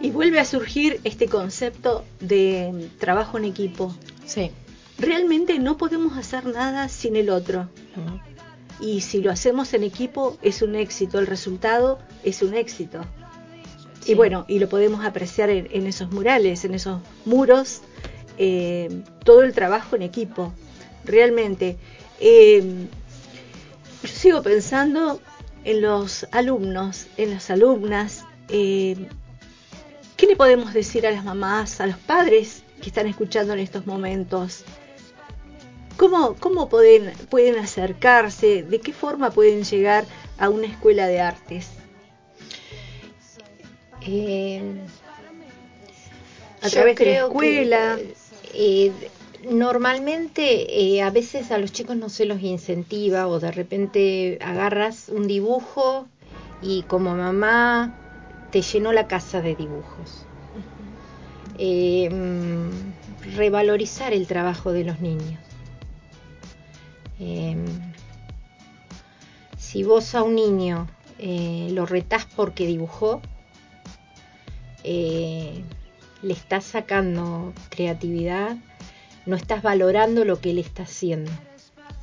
Y 0.00 0.10
vuelve 0.10 0.38
a 0.38 0.44
surgir 0.44 1.00
este 1.02 1.26
concepto 1.26 2.04
de 2.20 2.88
trabajo 3.00 3.36
en 3.36 3.46
equipo. 3.46 3.92
sí 4.24 4.52
Realmente 4.98 5.58
no 5.58 5.76
podemos 5.76 6.16
hacer 6.16 6.46
nada 6.46 6.88
sin 6.88 7.16
el 7.16 7.30
otro. 7.30 7.68
¿no? 7.96 8.20
Y 8.80 9.00
si 9.00 9.20
lo 9.20 9.30
hacemos 9.30 9.72
en 9.74 9.84
equipo 9.84 10.36
es 10.42 10.62
un 10.62 10.74
éxito, 10.74 11.18
el 11.18 11.26
resultado 11.26 11.98
es 12.24 12.42
un 12.42 12.54
éxito. 12.54 13.02
Sí. 14.00 14.12
Y 14.12 14.14
bueno, 14.14 14.44
y 14.48 14.58
lo 14.58 14.68
podemos 14.68 15.04
apreciar 15.04 15.50
en, 15.50 15.68
en 15.70 15.86
esos 15.86 16.10
murales, 16.10 16.64
en 16.64 16.74
esos 16.74 17.00
muros, 17.24 17.82
eh, 18.38 19.02
todo 19.24 19.42
el 19.42 19.52
trabajo 19.52 19.96
en 19.96 20.02
equipo, 20.02 20.52
realmente. 21.04 21.76
Eh, 22.20 22.86
yo 24.02 24.08
sigo 24.08 24.42
pensando 24.42 25.20
en 25.64 25.82
los 25.82 26.26
alumnos, 26.30 27.06
en 27.16 27.30
las 27.30 27.50
alumnas. 27.50 28.24
eh, 28.48 29.08
¿Qué 30.16 30.26
le 30.26 30.36
podemos 30.36 30.72
decir 30.72 31.06
a 31.06 31.10
las 31.12 31.24
mamás, 31.24 31.80
a 31.80 31.86
los 31.86 31.96
padres 31.96 32.64
que 32.80 32.88
están 32.88 33.06
escuchando 33.06 33.52
en 33.52 33.60
estos 33.60 33.86
momentos? 33.86 34.64
¿Cómo, 35.98 36.34
cómo 36.38 36.68
pueden, 36.68 37.12
pueden 37.28 37.56
acercarse? 37.58 38.62
¿De 38.62 38.80
qué 38.80 38.92
forma 38.92 39.30
pueden 39.30 39.64
llegar 39.64 40.06
a 40.38 40.48
una 40.48 40.66
escuela 40.68 41.06
de 41.08 41.20
artes? 41.20 41.68
Eh, 44.06 44.62
A 46.62 46.68
través 46.70 46.96
de 46.96 47.04
la 47.04 47.10
que, 47.10 47.16
escuela. 47.18 47.98
eh, 48.54 48.92
normalmente 49.50 50.80
eh, 50.96 51.02
a 51.02 51.10
veces 51.10 51.50
a 51.50 51.58
los 51.58 51.72
chicos 51.72 51.96
no 51.96 52.08
se 52.08 52.24
los 52.26 52.40
incentiva 52.42 53.26
o 53.26 53.40
de 53.40 53.50
repente 53.50 54.38
agarras 54.40 55.08
un 55.08 55.26
dibujo 55.26 56.06
y 56.62 56.82
como 56.82 57.14
mamá 57.16 57.92
te 58.52 58.62
llenó 58.62 58.92
la 58.92 59.08
casa 59.08 59.40
de 59.42 59.56
dibujos. 59.56 60.24
Eh, 61.58 62.08
mm, 62.08 63.34
revalorizar 63.36 64.12
el 64.12 64.28
trabajo 64.28 64.72
de 64.72 64.84
los 64.84 65.00
niños. 65.00 65.40
Eh, 67.20 67.56
si 69.56 69.82
vos 69.82 70.14
a 70.14 70.22
un 70.22 70.34
niño 70.34 70.88
eh, 71.18 71.68
lo 71.72 71.84
retás 71.84 72.24
porque 72.24 72.66
dibujó, 72.66 73.20
eh, 74.84 75.62
le 76.22 76.32
estás 76.32 76.64
sacando 76.64 77.52
creatividad, 77.68 78.56
no 79.26 79.36
estás 79.36 79.62
valorando 79.62 80.24
lo 80.24 80.40
que 80.40 80.50
él 80.50 80.58
está 80.58 80.84
haciendo. 80.84 81.30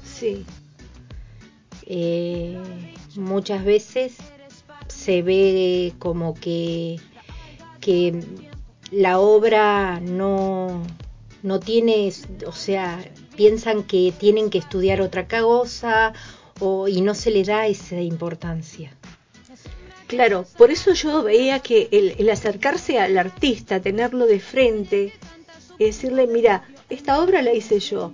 Sí, 0.04 0.46
Eh, 1.88 2.58
muchas 3.16 3.64
veces 3.64 4.18
se 4.88 5.22
ve 5.22 5.94
como 6.00 6.34
que, 6.34 7.00
que 7.80 8.24
la 8.92 9.20
obra 9.20 10.00
no, 10.00 10.84
no 11.44 11.60
tiene, 11.60 12.12
o 12.48 12.52
sea, 12.52 13.04
piensan 13.36 13.84
que 13.84 14.14
tienen 14.18 14.50
que 14.50 14.58
estudiar 14.58 15.02
otra 15.02 15.28
cosa 15.28 16.14
o, 16.60 16.88
y 16.88 17.02
no 17.02 17.14
se 17.16 17.32
le 17.32 17.44
da 17.44 17.68
esa 17.68 18.00
importancia. 18.02 18.92
claro. 20.08 20.46
Por 20.58 20.72
eso 20.72 20.94
yo 20.94 21.24
veía 21.24 21.60
que 21.60 21.88
el, 21.92 22.16
el 22.18 22.30
acercarse 22.30 23.00
al 23.00 23.18
artista, 23.18 23.80
tenerlo 23.82 24.26
de 24.26 24.40
frente, 24.40 25.14
y 25.78 25.86
decirle, 25.86 26.28
mira, 26.28 26.64
esta 26.90 27.22
obra 27.22 27.42
la 27.42 27.54
hice 27.54 27.80
yo. 27.80 28.14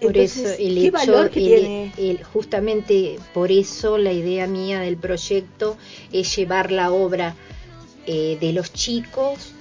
Por 0.00 0.16
Entonces, 0.16 0.36
eso 0.58 0.62
el 0.62 0.74
¿qué 0.76 0.86
hecho, 0.88 1.22
el- 1.24 1.30
tiene? 1.30 1.92
el- 1.98 2.22
justamente 2.22 3.18
por 3.34 3.50
eso 3.50 3.98
la 3.98 4.12
idea 4.12 4.46
mía 4.46 4.78
del 4.80 4.96
proyecto 4.96 5.76
es 6.12 6.36
llevar 6.36 6.70
la 6.70 6.92
obra 6.92 7.34
eh, 8.06 8.38
de 8.40 8.52
los 8.52 8.72
chicos 8.72 9.52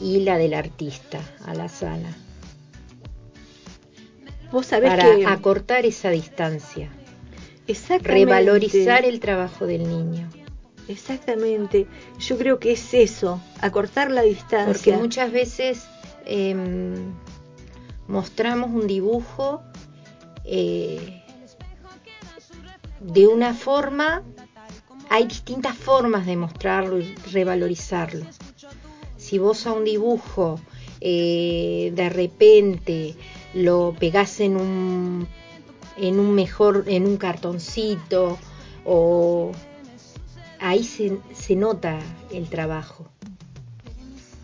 y 0.00 0.20
la 0.20 0.38
del 0.38 0.54
artista 0.54 1.20
a 1.46 1.54
la 1.54 1.68
sala 1.68 2.14
Vos 4.52 4.66
sabés 4.66 4.90
para 4.90 5.16
que 5.16 5.26
acortar 5.26 5.84
esa 5.84 6.10
distancia, 6.10 6.90
exactamente, 7.66 8.08
revalorizar 8.12 9.04
el 9.04 9.20
trabajo 9.20 9.66
del 9.66 9.88
niño, 9.88 10.28
Exactamente. 10.88 11.86
Yo 12.18 12.36
creo 12.36 12.58
que 12.58 12.72
es 12.72 12.94
eso, 12.94 13.40
acortar 13.60 14.10
la 14.10 14.22
distancia. 14.22 14.72
porque 14.72 14.92
muchas 14.92 15.32
veces 15.32 15.86
em, 16.26 17.12
mostramos 18.06 18.70
un 18.70 18.86
dibujo 18.86 19.62
eh, 20.44 21.22
de 23.00 23.26
una 23.26 23.54
forma, 23.54 24.22
hay 25.10 25.26
distintas 25.26 25.76
formas 25.76 26.26
de 26.26 26.36
mostrarlo 26.36 26.98
y 26.98 27.14
revalorizarlo. 27.32 28.26
Si 29.16 29.38
vos 29.38 29.66
a 29.66 29.72
un 29.72 29.84
dibujo 29.84 30.60
eh, 31.00 31.92
de 31.94 32.08
repente 32.08 33.14
lo 33.54 33.94
pegás 33.98 34.40
en 34.40 34.56
un 34.56 35.28
en 35.96 36.18
un 36.18 36.34
mejor, 36.34 36.84
en 36.88 37.06
un 37.06 37.16
cartoncito 37.16 38.38
o 38.84 39.52
ahí 40.58 40.82
se, 40.82 41.18
se 41.32 41.56
nota 41.56 42.00
el 42.32 42.48
trabajo. 42.48 43.06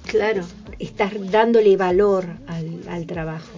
Claro. 0.06 0.44
Estás 0.78 1.12
dándole 1.30 1.76
valor 1.76 2.24
al, 2.46 2.80
al 2.88 3.06
trabajo. 3.06 3.52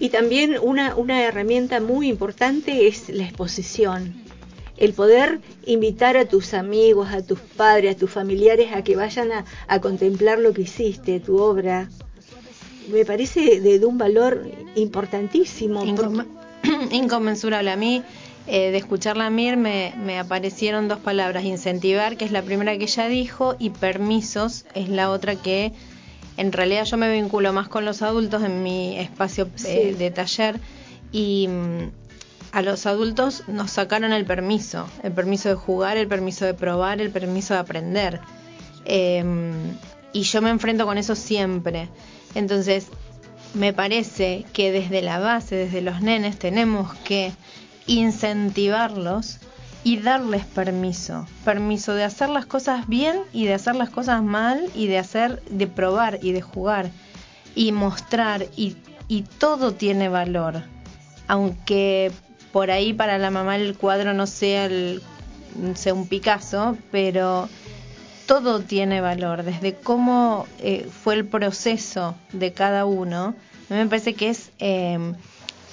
Y 0.00 0.08
también 0.08 0.56
una, 0.60 0.96
una 0.96 1.22
herramienta 1.22 1.80
muy 1.80 2.08
importante 2.08 2.88
es 2.88 3.08
la 3.08 3.24
exposición. 3.24 4.14
El 4.76 4.94
poder 4.94 5.40
invitar 5.64 6.16
a 6.16 6.24
tus 6.24 6.54
amigos, 6.54 7.12
a 7.12 7.22
tus 7.22 7.38
padres, 7.38 7.94
a 7.94 7.98
tus 7.98 8.10
familiares 8.10 8.72
a 8.72 8.82
que 8.82 8.96
vayan 8.96 9.30
a, 9.30 9.44
a 9.68 9.80
contemplar 9.80 10.40
lo 10.40 10.52
que 10.52 10.62
hiciste, 10.62 11.20
tu 11.20 11.38
obra. 11.38 11.88
Me 12.88 13.04
parece 13.04 13.60
de, 13.60 13.78
de 13.78 13.86
un 13.86 13.98
valor 13.98 14.46
importantísimo. 14.74 15.84
Incom- 15.84 16.26
inconmensurable. 16.90 17.70
A 17.70 17.76
mí, 17.76 18.02
eh, 18.46 18.70
de 18.70 18.78
escucharla 18.78 19.26
a 19.26 19.30
Mir, 19.30 19.56
me, 19.56 19.94
me 20.04 20.18
aparecieron 20.18 20.88
dos 20.88 20.98
palabras: 20.98 21.44
incentivar, 21.44 22.16
que 22.16 22.24
es 22.24 22.32
la 22.32 22.42
primera 22.42 22.76
que 22.76 22.84
ella 22.84 23.08
dijo, 23.08 23.56
y 23.58 23.70
permisos, 23.70 24.64
es 24.74 24.88
la 24.88 25.10
otra 25.10 25.36
que 25.36 25.72
en 26.36 26.50
realidad 26.52 26.84
yo 26.84 26.96
me 26.96 27.12
vinculo 27.12 27.52
más 27.52 27.68
con 27.68 27.84
los 27.84 28.02
adultos 28.02 28.42
en 28.42 28.62
mi 28.62 28.98
espacio 28.98 29.48
eh, 29.64 29.94
de 29.96 30.10
taller. 30.10 30.58
Y 31.12 31.46
mm, 31.48 31.90
a 32.52 32.62
los 32.62 32.86
adultos 32.86 33.44
nos 33.48 33.70
sacaron 33.70 34.12
el 34.12 34.24
permiso: 34.24 34.86
el 35.02 35.12
permiso 35.12 35.48
de 35.48 35.54
jugar, 35.54 35.96
el 35.96 36.08
permiso 36.08 36.44
de 36.44 36.54
probar, 36.54 37.00
el 37.00 37.10
permiso 37.10 37.54
de 37.54 37.60
aprender. 37.60 38.20
Eh, 38.84 39.22
y 40.14 40.22
yo 40.22 40.42
me 40.42 40.50
enfrento 40.50 40.84
con 40.84 40.98
eso 40.98 41.14
siempre. 41.14 41.88
Entonces, 42.34 42.88
me 43.54 43.72
parece 43.72 44.44
que 44.52 44.72
desde 44.72 45.02
la 45.02 45.18
base, 45.18 45.56
desde 45.56 45.82
los 45.82 46.00
nenes, 46.00 46.38
tenemos 46.38 46.94
que 47.04 47.32
incentivarlos 47.86 49.38
y 49.84 49.98
darles 49.98 50.44
permiso, 50.46 51.26
permiso 51.44 51.94
de 51.94 52.04
hacer 52.04 52.28
las 52.28 52.46
cosas 52.46 52.86
bien 52.86 53.16
y 53.32 53.46
de 53.46 53.54
hacer 53.54 53.74
las 53.74 53.90
cosas 53.90 54.22
mal 54.22 54.70
y 54.74 54.86
de 54.86 54.98
hacer, 54.98 55.42
de 55.50 55.66
probar 55.66 56.20
y 56.22 56.32
de 56.32 56.40
jugar 56.40 56.90
y 57.54 57.72
mostrar 57.72 58.46
y, 58.56 58.76
y 59.08 59.22
todo 59.22 59.74
tiene 59.74 60.08
valor, 60.08 60.62
aunque 61.26 62.12
por 62.52 62.70
ahí 62.70 62.92
para 62.92 63.18
la 63.18 63.30
mamá 63.30 63.56
el 63.56 63.76
cuadro 63.76 64.14
no 64.14 64.26
sea 64.26 64.66
el 64.66 65.02
sea 65.74 65.94
un 65.94 66.06
Picasso, 66.06 66.76
pero 66.90 67.48
todo 68.32 68.60
tiene 68.60 69.02
valor, 69.02 69.42
desde 69.42 69.74
cómo 69.74 70.46
eh, 70.58 70.88
fue 70.90 71.12
el 71.16 71.26
proceso 71.26 72.14
de 72.32 72.54
cada 72.54 72.86
uno. 72.86 73.34
A 73.68 73.74
mí 73.74 73.80
me 73.80 73.86
parece 73.88 74.14
que 74.14 74.30
es 74.30 74.52
eh, 74.58 75.12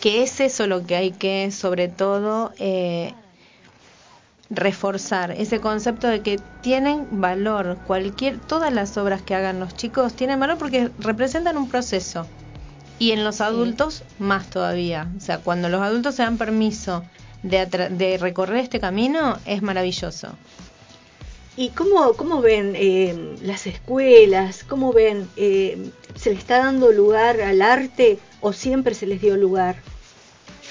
que 0.01 0.23
es 0.23 0.41
eso 0.41 0.67
lo 0.67 0.85
que 0.85 0.97
hay 0.97 1.11
que, 1.11 1.51
sobre 1.51 1.87
todo, 1.87 2.51
eh, 2.59 3.13
reforzar 4.49 5.31
ese 5.31 5.61
concepto 5.61 6.07
de 6.07 6.19
que 6.19 6.37
tienen 6.59 7.21
valor. 7.21 7.77
Cualquier, 7.87 8.41
todas 8.41 8.73
las 8.73 8.97
obras 8.97 9.21
que 9.21 9.35
hagan 9.35 9.61
los 9.61 9.73
chicos 9.75 10.13
tienen 10.13 10.37
valor 10.37 10.57
porque 10.57 10.91
representan 10.99 11.55
un 11.55 11.69
proceso. 11.69 12.27
Y 12.97 13.11
en 13.11 13.23
los 13.23 13.39
adultos 13.39 14.03
más 14.17 14.49
todavía. 14.49 15.07
O 15.15 15.21
sea, 15.21 15.37
cuando 15.37 15.69
los 15.69 15.81
adultos 15.81 16.15
se 16.15 16.23
dan 16.23 16.37
permiso 16.37 17.05
de, 17.41 17.65
de 17.65 18.17
recorrer 18.17 18.57
este 18.57 18.81
camino, 18.81 19.37
es 19.45 19.61
maravilloso. 19.61 20.35
¿Y 21.57 21.69
cómo, 21.71 22.13
cómo 22.13 22.41
ven 22.41 22.73
eh, 22.75 23.35
las 23.41 23.67
escuelas? 23.67 24.63
¿Cómo 24.63 24.93
ven? 24.93 25.27
eh, 25.35 25.89
¿Se 26.15 26.29
le 26.31 26.37
está 26.37 26.59
dando 26.59 26.91
lugar 26.91 27.41
al 27.41 27.61
arte 27.61 28.17
o 28.41 28.53
siempre 28.53 28.93
se 28.93 29.05
les 29.05 29.19
dio 29.21 29.35
lugar? 29.35 29.81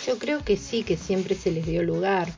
Yo 0.06 0.18
creo 0.18 0.42
que 0.44 0.56
sí, 0.56 0.82
que 0.84 0.96
siempre 0.96 1.34
se 1.34 1.50
les 1.50 1.66
dio 1.66 1.82
lugar. 1.82 2.28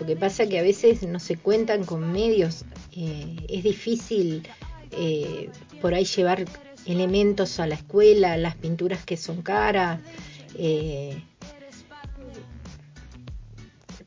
Lo 0.00 0.06
que 0.06 0.16
pasa 0.16 0.46
que 0.46 0.58
a 0.58 0.62
veces 0.62 1.02
no 1.02 1.18
se 1.20 1.36
cuentan 1.36 1.84
con 1.84 2.12
medios. 2.12 2.64
eh, 2.92 3.36
es 3.48 3.62
difícil 3.64 4.48
eh, 4.92 5.50
por 5.82 5.92
ahí 5.94 6.04
llevar 6.04 6.44
elementos 6.86 7.60
a 7.60 7.66
la 7.66 7.74
escuela, 7.74 8.36
las 8.36 8.56
pinturas 8.56 9.04
que 9.04 9.16
son 9.16 9.42
caras. 9.42 10.00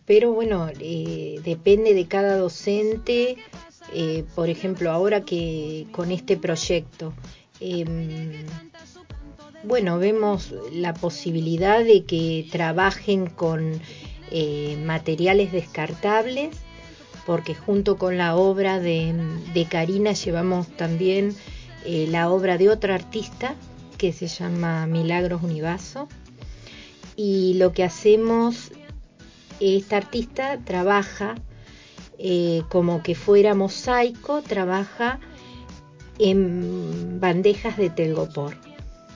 Pero 0.05 0.33
bueno, 0.33 0.69
eh, 0.79 1.39
depende 1.43 1.93
de 1.93 2.07
cada 2.07 2.37
docente. 2.37 3.37
eh, 3.93 4.23
por 4.35 4.49
ejemplo, 4.49 4.91
ahora 4.91 5.21
que 5.21 5.87
con 5.91 6.11
este 6.11 6.37
proyecto, 6.37 7.13
em, 7.59 8.45
bueno, 9.63 9.99
vemos 9.99 10.53
la 10.71 10.93
posibilidad 10.93 11.83
de 11.83 12.03
que 12.05 12.47
trabajen 12.51 13.27
con 13.27 13.81
eh, 14.31 14.77
materiales 14.85 15.51
descartables, 15.51 16.55
porque 17.25 17.53
junto 17.53 17.97
con 17.97 18.17
la 18.17 18.35
obra 18.35 18.79
de, 18.79 19.13
de 19.53 19.65
Karina 19.65 20.13
llevamos 20.13 20.67
también 20.77 21.35
la 21.85 22.29
obra 22.31 22.57
de 22.57 22.69
otra 22.69 22.95
artista 22.95 23.55
que 23.97 24.13
se 24.13 24.27
llama 24.27 24.87
Milagros 24.87 25.43
Univaso. 25.43 26.07
Y 27.15 27.53
lo 27.55 27.71
que 27.71 27.83
hacemos, 27.83 28.71
esta 29.61 29.97
artista 29.97 30.59
trabaja 30.65 31.35
eh, 32.17 32.63
como 32.69 33.01
que 33.03 33.15
fuera 33.15 33.55
mosaico, 33.55 34.41
trabaja 34.41 35.19
en 36.19 37.19
bandejas 37.19 37.77
de 37.77 37.89
telgopor 37.89 38.55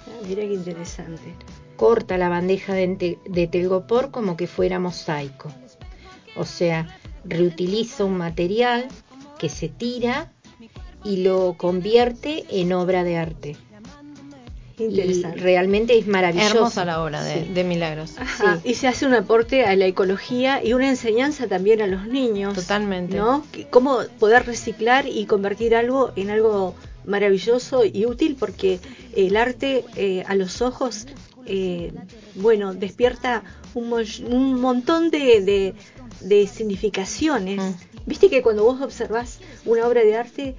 Ah, 0.07 0.21
mira 0.27 0.41
qué 0.41 0.53
interesante. 0.53 1.33
corta 1.75 2.17
la 2.17 2.29
bandeja 2.29 2.73
de, 2.73 3.17
de 3.25 3.47
telgopor 3.47 4.11
como 4.11 4.37
que 4.37 4.47
fuera 4.47 4.79
mosaico. 4.79 5.51
O 6.37 6.45
sea, 6.45 6.87
reutiliza 7.23 8.05
un 8.05 8.17
material 8.17 8.87
que 9.39 9.49
se 9.49 9.67
tira 9.69 10.31
y 11.03 11.17
lo 11.17 11.55
convierte 11.57 12.45
en 12.49 12.73
obra 12.73 13.03
de 13.03 13.17
arte. 13.17 13.57
Interesante. 14.77 15.39
realmente 15.39 15.97
es 15.97 16.07
maravilloso. 16.07 16.55
Hermosa 16.55 16.85
la 16.85 17.01
obra 17.03 17.23
de, 17.23 17.45
Sí. 17.45 17.51
de 17.53 17.63
Milagros. 17.63 18.15
Ajá, 18.17 18.59
Sí. 18.63 18.69
Y 18.71 18.73
se 18.75 18.87
hace 18.87 19.05
un 19.05 19.13
aporte 19.13 19.63
a 19.65 19.75
la 19.75 19.85
ecología 19.85 20.63
y 20.63 20.73
una 20.73 20.89
enseñanza 20.89 21.47
también 21.47 21.81
a 21.81 21.87
los 21.87 22.07
niños. 22.07 22.53
Totalmente. 22.55 23.17
¿No? 23.17 23.45
Que- 23.51 23.67
Cómo 23.67 23.99
poder 24.19 24.45
reciclar 24.45 25.07
y 25.07 25.25
convertir 25.25 25.75
algo 25.75 26.11
en 26.15 26.29
algo 26.29 26.75
maravilloso 27.05 27.85
y 27.85 28.05
útil 28.05 28.35
porque 28.39 28.79
el 29.15 29.37
arte 29.37 29.85
eh, 29.95 30.23
a 30.27 30.35
los 30.35 30.61
ojos, 30.61 31.05
eh, 31.45 31.91
bueno, 32.35 32.73
despierta 32.73 33.43
un, 33.75 33.89
mo- 33.89 33.97
un 34.29 34.59
montón 34.59 35.09
de, 35.11 35.41
de- 35.41 35.73
de 36.21 36.47
significaciones. 36.47 37.57
Mm. 37.61 37.73
Viste 38.07 38.29
que 38.29 38.41
cuando 38.41 38.63
vos 38.63 38.81
observás 38.81 39.39
una 39.65 39.87
obra 39.87 40.01
de 40.03 40.15
arte, 40.15 40.55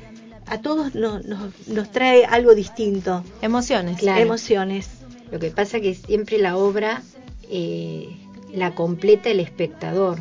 a 0.47 0.61
todos 0.63 0.95
no- 0.95 1.21
nos- 1.21 1.69
nos 1.69 1.91
trae 1.91 2.25
algo 2.25 2.55
distinto, 2.55 3.25
Emociones. 3.43 3.99
Claro. 3.99 4.21
emociones. 4.21 4.89
Lo 5.31 5.39
que 5.41 5.51
pasa 5.51 5.81
que 5.81 5.95
siempre 5.95 6.39
la 6.39 6.57
obra 6.57 7.03
eh, 7.51 8.17
la 8.53 8.75
completa 8.75 9.29
el 9.31 9.41
espectador. 9.41 10.19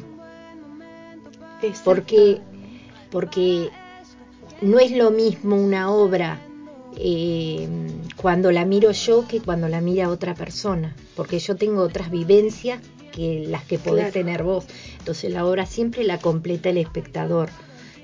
porque 1.84 2.40
porque 3.12 3.70
no 4.62 4.80
es 4.80 4.92
lo 4.92 5.10
mismo 5.12 5.56
una 5.56 5.90
obra 5.92 6.40
eh, 6.98 7.68
cuando 8.16 8.52
la 8.52 8.66
miro 8.66 8.92
yo 8.92 9.28
que 9.28 9.40
cuando 9.42 9.68
la 9.68 9.82
mira 9.82 10.10
otra 10.10 10.34
persona, 10.36 10.96
porque 11.16 11.40
yo 11.40 11.56
tengo 11.56 11.82
otras 11.82 12.10
vivencias 12.12 12.80
que 13.12 13.46
las 13.48 13.64
que 13.64 13.80
podés 13.80 14.12
Claro. 14.12 14.14
tener 14.14 14.44
vos. 14.44 14.66
Entonces 15.00 15.32
la 15.32 15.46
obra 15.46 15.66
siempre 15.66 16.04
la 16.04 16.20
completa 16.20 16.70
el 16.70 16.78
espectador, 16.78 17.50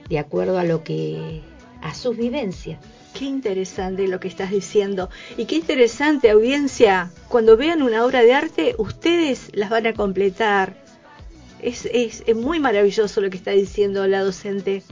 de 0.09 0.19
acuerdo 0.19 0.57
a 0.57 0.63
lo 0.63 0.83
que 0.83 1.41
a 1.81 1.93
sus 1.93 2.17
vivencias. 2.17 2.79
Qué 3.17 3.25
interesante 3.25 4.07
lo 4.07 4.19
que 4.19 4.27
estás 4.27 4.51
diciendo. 4.51 5.09
Y 5.37 5.45
qué 5.45 5.55
interesante, 5.55 6.29
audiencia. 6.29 7.11
Cuando 7.27 7.57
vean 7.57 7.81
una 7.81 8.05
obra 8.05 8.21
de 8.21 8.33
arte, 8.33 8.75
ustedes 8.77 9.49
las 9.53 9.69
van 9.69 9.87
a 9.87 9.93
completar. 9.93 10.75
Es, 11.61 11.85
es, 11.91 12.23
es 12.25 12.35
muy 12.35 12.59
maravilloso 12.59 13.21
lo 13.21 13.29
que 13.29 13.37
está 13.37 13.51
diciendo 13.51 14.07
la 14.07 14.23
docente. 14.23 14.83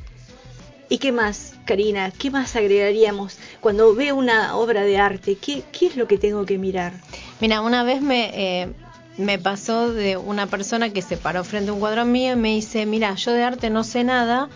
¿Y 0.89 0.97
qué 0.97 1.11
más, 1.11 1.53
Karina? 1.65 2.11
¿Qué 2.11 2.31
más 2.31 2.55
agregaríamos? 2.55 3.37
Cuando 3.59 3.93
veo 3.93 4.15
una 4.15 4.55
obra 4.57 4.81
de 4.81 4.97
arte, 4.97 5.35
¿qué, 5.35 5.63
qué 5.71 5.85
es 5.85 5.95
lo 5.95 6.07
que 6.07 6.17
tengo 6.17 6.45
que 6.45 6.57
mirar? 6.57 6.93
Mira, 7.39 7.61
una 7.61 7.83
vez 7.83 8.01
me, 8.01 8.31
eh, 8.33 8.69
me 9.17 9.37
pasó 9.37 9.93
de 9.93 10.17
una 10.17 10.47
persona 10.47 10.91
que 10.91 11.01
se 11.03 11.15
paró 11.15 11.43
frente 11.43 11.69
a 11.69 11.73
un 11.73 11.79
cuadro 11.79 12.05
mío 12.05 12.33
y 12.33 12.37
me 12.37 12.55
dice, 12.55 12.85
mira, 12.85 13.13
yo 13.15 13.33
de 13.33 13.43
arte 13.43 13.69
no 13.69 13.83
sé 13.83 14.03
nada, 14.03 14.49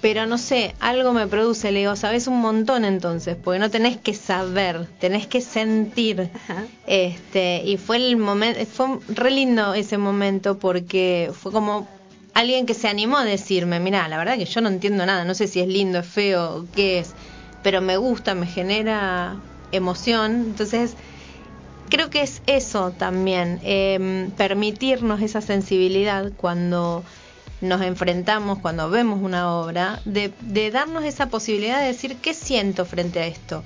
pero 0.00 0.26
no 0.26 0.38
sé, 0.38 0.74
algo 0.80 1.12
me 1.12 1.26
produce. 1.26 1.72
Le 1.72 1.80
digo, 1.80 1.96
sabes 1.96 2.26
un 2.26 2.40
montón 2.40 2.84
entonces, 2.84 3.36
porque 3.36 3.58
no 3.58 3.70
tenés 3.70 3.96
que 3.98 4.14
saber, 4.14 4.86
tenés 4.98 5.26
que 5.26 5.40
sentir. 5.40 6.30
Ajá. 6.34 6.64
Este, 6.86 7.62
y 7.64 7.76
fue 7.76 7.96
el 7.96 8.16
momento, 8.16 8.60
fue 8.66 8.98
re 9.08 9.30
lindo 9.30 9.74
ese 9.74 9.98
momento 9.98 10.58
porque 10.58 11.30
fue 11.32 11.52
como 11.52 11.86
alguien 12.34 12.66
que 12.66 12.74
se 12.74 12.88
animó 12.88 13.18
a 13.18 13.24
decirme, 13.24 13.80
mira, 13.80 14.08
la 14.08 14.18
verdad 14.18 14.36
que 14.36 14.44
yo 14.44 14.60
no 14.60 14.68
entiendo 14.68 15.04
nada, 15.04 15.24
no 15.24 15.34
sé 15.34 15.46
si 15.46 15.60
es 15.60 15.68
lindo, 15.68 15.98
es 15.98 16.06
feo, 16.06 16.66
qué 16.74 17.00
es, 17.00 17.14
pero 17.62 17.80
me 17.80 17.96
gusta, 17.96 18.34
me 18.34 18.46
genera 18.46 19.36
emoción. 19.72 20.44
Entonces, 20.46 20.96
creo 21.90 22.08
que 22.08 22.22
es 22.22 22.42
eso 22.46 22.92
también, 22.92 23.60
eh, 23.62 24.30
permitirnos 24.36 25.20
esa 25.20 25.40
sensibilidad 25.40 26.32
cuando 26.36 27.04
nos 27.60 27.82
enfrentamos, 27.82 28.58
cuando 28.58 28.88
vemos 28.90 29.20
una 29.22 29.52
obra, 29.54 30.00
de, 30.04 30.32
de, 30.40 30.70
darnos 30.70 31.04
esa 31.04 31.26
posibilidad 31.28 31.80
de 31.80 31.86
decir 31.88 32.16
qué 32.16 32.34
siento 32.34 32.84
frente 32.84 33.20
a 33.20 33.26
esto. 33.26 33.62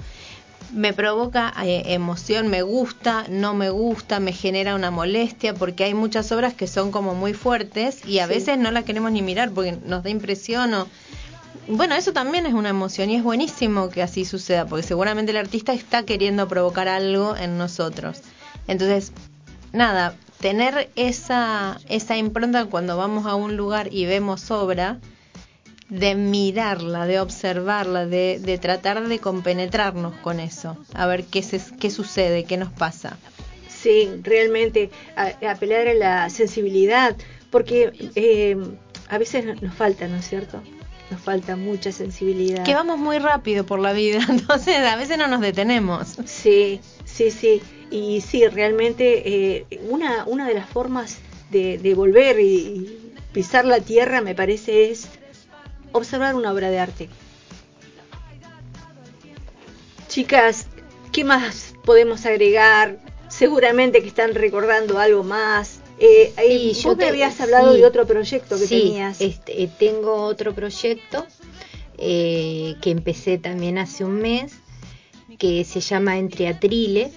Me 0.72 0.92
provoca 0.92 1.52
eh, 1.64 1.82
emoción, 1.94 2.48
me 2.48 2.62
gusta, 2.62 3.26
no 3.28 3.54
me 3.54 3.70
gusta, 3.70 4.18
me 4.18 4.32
genera 4.32 4.74
una 4.74 4.90
molestia, 4.90 5.54
porque 5.54 5.84
hay 5.84 5.94
muchas 5.94 6.32
obras 6.32 6.54
que 6.54 6.66
son 6.66 6.90
como 6.90 7.14
muy 7.14 7.32
fuertes 7.34 8.04
y 8.04 8.18
a 8.18 8.26
Sí. 8.26 8.34
veces 8.34 8.58
no 8.58 8.72
las 8.72 8.84
queremos 8.84 9.12
ni 9.12 9.22
mirar 9.22 9.50
porque 9.52 9.78
nos 9.84 10.02
da 10.02 10.10
impresión 10.10 10.74
o... 10.74 10.88
Bueno, 11.68 11.94
eso 11.94 12.12
también 12.12 12.44
es 12.44 12.52
una 12.52 12.68
emoción 12.70 13.08
y 13.08 13.16
es 13.16 13.22
buenísimo 13.22 13.88
que 13.88 14.02
así 14.02 14.24
suceda, 14.24 14.66
porque 14.66 14.82
seguramente 14.82 15.30
el 15.30 15.38
artista 15.38 15.72
está 15.72 16.02
queriendo 16.02 16.46
provocar 16.48 16.88
algo 16.88 17.36
en 17.36 17.56
nosotros. 17.56 18.18
Entonces, 18.66 19.12
nada, 19.72 20.14
tener 20.44 20.90
esa, 20.94 21.80
esa 21.88 22.18
impronta 22.18 22.66
cuando 22.66 22.98
vamos 22.98 23.24
a 23.24 23.34
un 23.34 23.56
lugar 23.56 23.88
y 23.90 24.04
vemos 24.04 24.50
obra, 24.50 24.98
de 25.88 26.14
mirarla, 26.16 27.06
de 27.06 27.18
observarla, 27.18 28.04
de, 28.04 28.38
de 28.42 28.58
tratar 28.58 29.08
de 29.08 29.18
compenetrarnos 29.20 30.14
con 30.16 30.40
eso, 30.40 30.76
a 30.92 31.06
ver 31.06 31.24
qué, 31.24 31.42
se, 31.42 31.62
qué 31.80 31.88
sucede, 31.90 32.44
qué 32.44 32.58
nos 32.58 32.70
pasa. 32.70 33.16
Sí, 33.68 34.10
realmente 34.22 34.90
a- 35.16 35.32
apelar 35.50 35.88
a 35.88 35.94
la 35.94 36.28
sensibilidad, 36.28 37.16
porque 37.50 38.10
eh, 38.14 38.58
a 39.08 39.16
veces 39.16 39.62
nos 39.62 39.74
falta, 39.74 40.08
¿no 40.08 40.16
es 40.16 40.28
cierto? 40.28 40.62
Nos 41.10 41.22
falta 41.22 41.56
mucha 41.56 41.90
sensibilidad. 41.90 42.64
Que 42.64 42.74
vamos 42.74 42.98
muy 42.98 43.16
rápido 43.18 43.64
por 43.64 43.80
la 43.80 43.94
vida, 43.94 44.18
entonces 44.28 44.76
a 44.76 44.96
veces 44.96 45.16
no 45.16 45.26
nos 45.26 45.40
detenemos. 45.40 46.16
Sí, 46.26 46.80
sí, 47.06 47.30
sí. 47.30 47.62
Y 47.94 48.20
sí, 48.22 48.44
realmente 48.48 49.22
eh, 49.24 49.66
una, 49.88 50.24
una 50.26 50.48
de 50.48 50.54
las 50.54 50.68
formas 50.68 51.18
de, 51.50 51.78
de 51.78 51.94
volver 51.94 52.40
y, 52.40 52.44
y 52.44 53.12
pisar 53.32 53.64
la 53.64 53.78
tierra, 53.78 54.20
me 54.20 54.34
parece, 54.34 54.90
es 54.90 55.06
observar 55.92 56.34
una 56.34 56.52
obra 56.52 56.70
de 56.70 56.80
arte. 56.80 57.08
Chicas, 60.08 60.66
¿qué 61.12 61.22
más 61.22 61.74
podemos 61.84 62.26
agregar? 62.26 62.98
Seguramente 63.28 64.00
que 64.02 64.08
están 64.08 64.34
recordando 64.34 64.98
algo 64.98 65.22
más. 65.22 65.78
Eh, 66.00 66.32
Sí, 66.36 66.66
vos 66.74 66.82
yo 66.82 66.96
te- 66.96 67.06
habías 67.06 67.40
hablado 67.40 67.74
sí. 67.74 67.80
de 67.80 67.86
otro 67.86 68.06
proyecto 68.06 68.58
que 68.58 68.66
sí, 68.66 68.80
tenías. 68.88 69.20
este, 69.20 69.62
eh, 69.62 69.70
tengo 69.78 70.14
otro 70.24 70.52
proyecto 70.52 71.26
eh, 71.96 72.74
que 72.82 72.90
empecé 72.90 73.38
también 73.38 73.78
hace 73.78 74.04
un 74.04 74.14
mes, 74.20 74.52
que 75.38 75.64
se 75.64 75.80
llama 75.80 76.18
Entre 76.18 76.48
Atriles, 76.48 77.12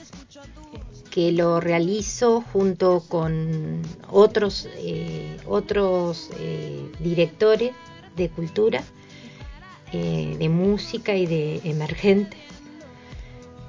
que 1.11 1.31
lo 1.31 1.59
realizo 1.59 2.41
junto 2.53 3.03
con 3.07 3.81
otros, 4.09 4.67
eh, 4.77 5.37
otros 5.47 6.29
eh, 6.39 6.91
directores 6.99 7.71
de 8.15 8.29
cultura, 8.29 8.83
eh, 9.93 10.35
de 10.37 10.49
música 10.49 11.15
y 11.15 11.25
de 11.25 11.61
emergente. 11.63 12.37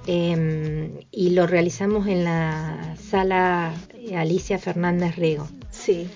Em, 0.06 1.00
y 1.10 1.30
lo 1.30 1.46
realizamos 1.46 2.06
en 2.06 2.24
la 2.24 2.96
sala 3.10 3.74
Alicia 4.16 4.58
Fernández 4.58 5.16
Rego. 5.16 5.46
Sí, 5.70 6.08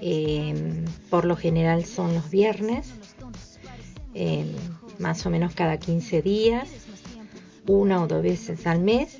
Eh, 0.00 0.84
por 1.10 1.24
lo 1.24 1.34
general 1.36 1.84
son 1.84 2.14
los 2.14 2.30
viernes, 2.30 2.86
eh, 4.14 4.44
más 4.98 5.26
o 5.26 5.30
menos 5.30 5.54
cada 5.54 5.78
15 5.78 6.22
días, 6.22 6.68
una 7.66 8.02
o 8.02 8.06
dos 8.06 8.22
veces 8.22 8.66
al 8.66 8.80
mes. 8.80 9.18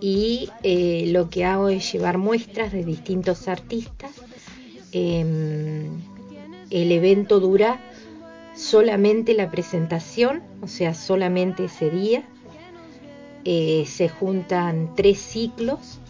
Y 0.00 0.50
eh, 0.62 1.06
lo 1.08 1.28
que 1.28 1.44
hago 1.44 1.68
es 1.68 1.92
llevar 1.92 2.18
muestras 2.18 2.72
de 2.72 2.84
distintos 2.84 3.48
artistas. 3.48 4.12
Eh, 4.92 5.86
el 6.70 6.92
evento 6.92 7.40
dura 7.40 7.80
solamente 8.54 9.34
la 9.34 9.50
presentación, 9.50 10.42
o 10.60 10.68
sea, 10.68 10.94
solamente 10.94 11.66
ese 11.66 11.90
día. 11.90 12.24
Eh, 13.44 13.84
se 13.86 14.08
juntan 14.08 14.94
tres 14.94 15.18
ciclos 15.18 16.00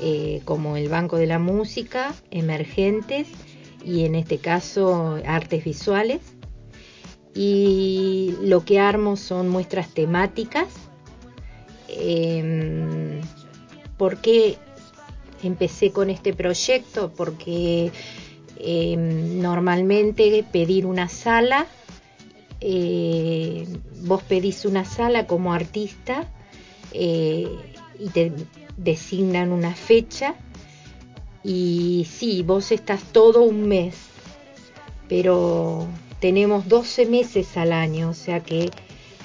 eh, 0.00 0.40
como 0.44 0.76
el 0.76 0.88
Banco 0.88 1.16
de 1.16 1.26
la 1.26 1.38
Música, 1.38 2.14
Emergentes 2.30 3.28
y 3.84 4.04
en 4.04 4.14
este 4.14 4.38
caso 4.38 5.20
artes 5.26 5.64
visuales. 5.64 6.20
Y 7.34 8.34
lo 8.42 8.64
que 8.64 8.80
armo 8.80 9.16
son 9.16 9.48
muestras 9.48 9.92
temáticas. 9.92 10.68
Eh, 11.88 13.20
¿Por 13.96 14.18
qué 14.18 14.58
empecé 15.42 15.90
con 15.90 16.10
este 16.10 16.34
proyecto? 16.34 17.12
Porque 17.16 17.90
eh, 18.58 18.96
normalmente 18.96 20.44
pedir 20.50 20.86
una 20.86 21.08
sala, 21.08 21.66
eh, 22.60 23.66
vos 24.02 24.22
pedís 24.22 24.64
una 24.64 24.84
sala 24.84 25.26
como 25.26 25.52
artista 25.52 26.26
eh, 26.92 27.48
y 27.98 28.08
te 28.08 28.32
designan 28.76 29.52
una 29.52 29.74
fecha 29.74 30.34
y 31.44 32.06
sí, 32.10 32.42
vos 32.42 32.72
estás 32.72 33.02
todo 33.12 33.42
un 33.42 33.68
mes, 33.68 33.94
pero 35.08 35.86
tenemos 36.18 36.68
12 36.68 37.06
meses 37.06 37.56
al 37.56 37.72
año, 37.72 38.10
o 38.10 38.14
sea 38.14 38.40
que 38.42 38.70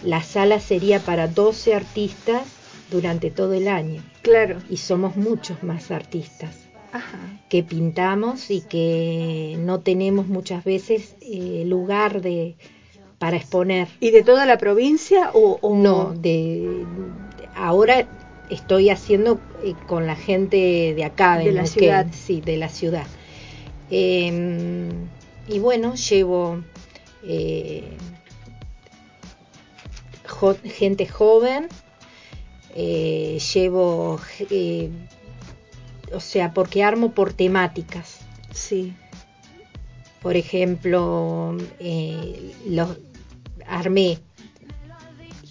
la 0.04 0.24
sala 0.24 0.60
sería 0.60 1.00
para 1.00 1.28
12 1.28 1.74
artistas 1.74 2.44
durante 2.90 3.30
todo 3.32 3.54
el 3.54 3.68
año 3.68 4.04
claro. 4.22 4.58
y 4.70 4.78
somos 4.78 5.16
muchos 5.16 5.64
más 5.64 5.92
artistas 5.92 6.56
Ajá. 6.92 7.20
que 7.50 7.64
pintamos 7.64 8.50
y 8.52 8.62
que 8.62 9.56
no 9.60 9.80
tenemos 9.80 10.28
muchas 10.28 10.64
veces 10.64 11.16
eh, 11.22 11.64
lugar 11.66 12.22
de 12.22 12.56
para 13.18 13.38
exponer. 13.38 13.88
¿Y 14.00 14.10
de 14.10 14.24
toda 14.24 14.46
la 14.48 14.58
provincia 14.58 15.30
o, 15.34 15.60
o 15.62 15.76
No, 15.76 16.14
de, 16.16 16.86
de- 16.88 17.50
ahora 17.56 18.08
estoy 18.50 18.90
haciendo 18.90 19.40
eh, 19.64 19.76
con 19.88 20.08
la 20.08 20.16
gente 20.16 20.94
de 20.96 21.04
acá, 21.04 21.38
de, 21.38 21.46
De 21.46 21.52
la 21.52 21.66
ciudad. 21.68 22.08
sí, 22.12 22.42
de 22.42 22.58
la 22.58 22.68
ciudad. 22.68 23.06
Eh, 23.92 24.90
y 25.48 25.60
bueno, 25.60 25.94
llevo 25.96 26.58
eh, 27.24 27.84
jo- 30.42 30.58
gente 30.64 31.08
joven, 31.08 31.68
eh, 32.76 33.38
llevo, 33.54 34.20
eh, 34.50 34.90
o 36.14 36.20
sea, 36.20 36.54
porque 36.54 36.84
armo 36.84 37.12
por 37.14 37.34
temáticas. 37.34 38.20
Sí, 38.52 38.94
Por 40.22 40.36
ejemplo, 40.38 41.58
eh, 41.80 42.54
los 42.68 42.98
armé 43.66 44.20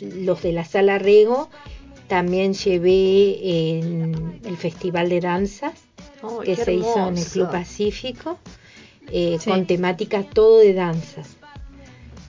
los 0.00 0.42
de 0.42 0.52
la 0.52 0.64
sala 0.64 0.98
Rego, 0.98 1.48
también 2.06 2.54
llevé 2.54 3.78
en 3.78 4.40
el 4.44 4.56
Festival 4.56 5.08
de 5.08 5.20
Danzas 5.20 5.72
que 6.44 6.54
se 6.56 6.74
hizo 6.74 7.08
en 7.08 7.18
el. 7.18 7.24
Club 7.24 7.50
Pacífico, 7.50 8.38
Sí. 9.10 9.38
con 9.44 9.66
temática 9.66 10.22
todo 10.22 10.58
de 10.58 10.72
danzas. 10.72 11.36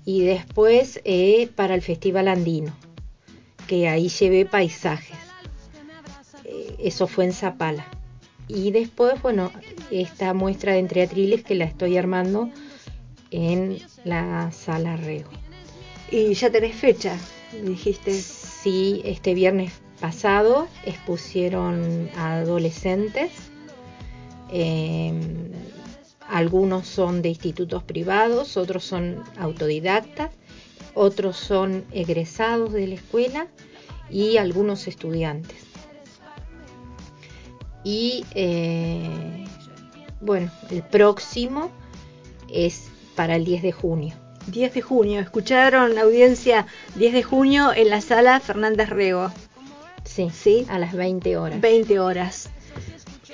Y 0.06 0.24
después 0.24 1.00
eh, 1.04 1.50
para 1.56 1.76
el 1.76 1.82
Festival 1.82 2.28
Andino, 2.28 2.74
que 3.68 3.88
ahí 3.88 4.10
llevé 4.10 4.46
paisajes. 4.46 5.18
Eh, 6.46 6.76
eso 6.80 7.08
fue 7.08 7.26
en 7.26 7.34
Zapala. 7.34 7.88
Y 8.48 8.72
después, 8.72 9.22
bueno, 9.22 9.52
esta 9.92 10.34
muestra 10.34 10.74
de 10.74 10.80
entreatriles 10.80 11.44
que 11.44 11.56
la 11.56 11.66
estoy 11.66 11.98
armando 11.98 12.50
en 13.30 13.80
la 14.04 14.52
sala 14.52 14.98
Rego. 14.98 15.30
Y 16.10 16.34
ya 16.34 16.52
tenés 16.52 16.76
fecha, 16.76 17.18
dijiste. 17.64 18.14
Sí, 18.14 19.02
este 19.06 19.34
viernes 19.34 19.72
pasado 20.00 20.68
expusieron 20.86 22.10
a 22.16 22.40
adolescentes. 22.40 23.32
eh, 24.52 25.14
algunos 26.32 26.88
son 26.88 27.22
de 27.22 27.30
institutos 27.30 27.84
privados, 27.84 28.56
otros 28.56 28.86
son 28.86 29.22
autodidactas, 29.38 30.32
otros 30.94 31.36
son 31.36 31.86
egresados 31.92 32.72
de 32.72 32.88
la 32.88 32.96
escuela 32.96 33.48
y 34.10 34.38
algunos 34.38 34.88
estudiantes. 34.88 35.58
Y 37.84 38.26
eh, 38.36 39.46
bueno, 40.22 40.52
el 40.70 40.84
próximo 40.84 41.72
es 42.50 42.88
para 43.16 43.36
el 43.36 43.44
10 43.44 43.64
de 43.64 43.72
junio. 43.72 44.16
10 44.48 44.74
de 44.74 44.82
junio, 44.82 45.20
escucharon 45.20 45.96
la 45.96 46.02
audiencia 46.02 46.66
10 46.96 47.14
de 47.14 47.24
junio 47.24 47.74
en 47.74 47.90
la 47.90 48.02
sala 48.02 48.40
Fernández 48.40 48.90
Rego, 48.90 49.32
Sí, 50.04 50.30
¿sí? 50.32 50.66
a 50.70 50.80
las 50.80 50.94
20 50.94 51.38
horas. 51.38 51.62
20 51.62 52.00
horas. 52.00 52.50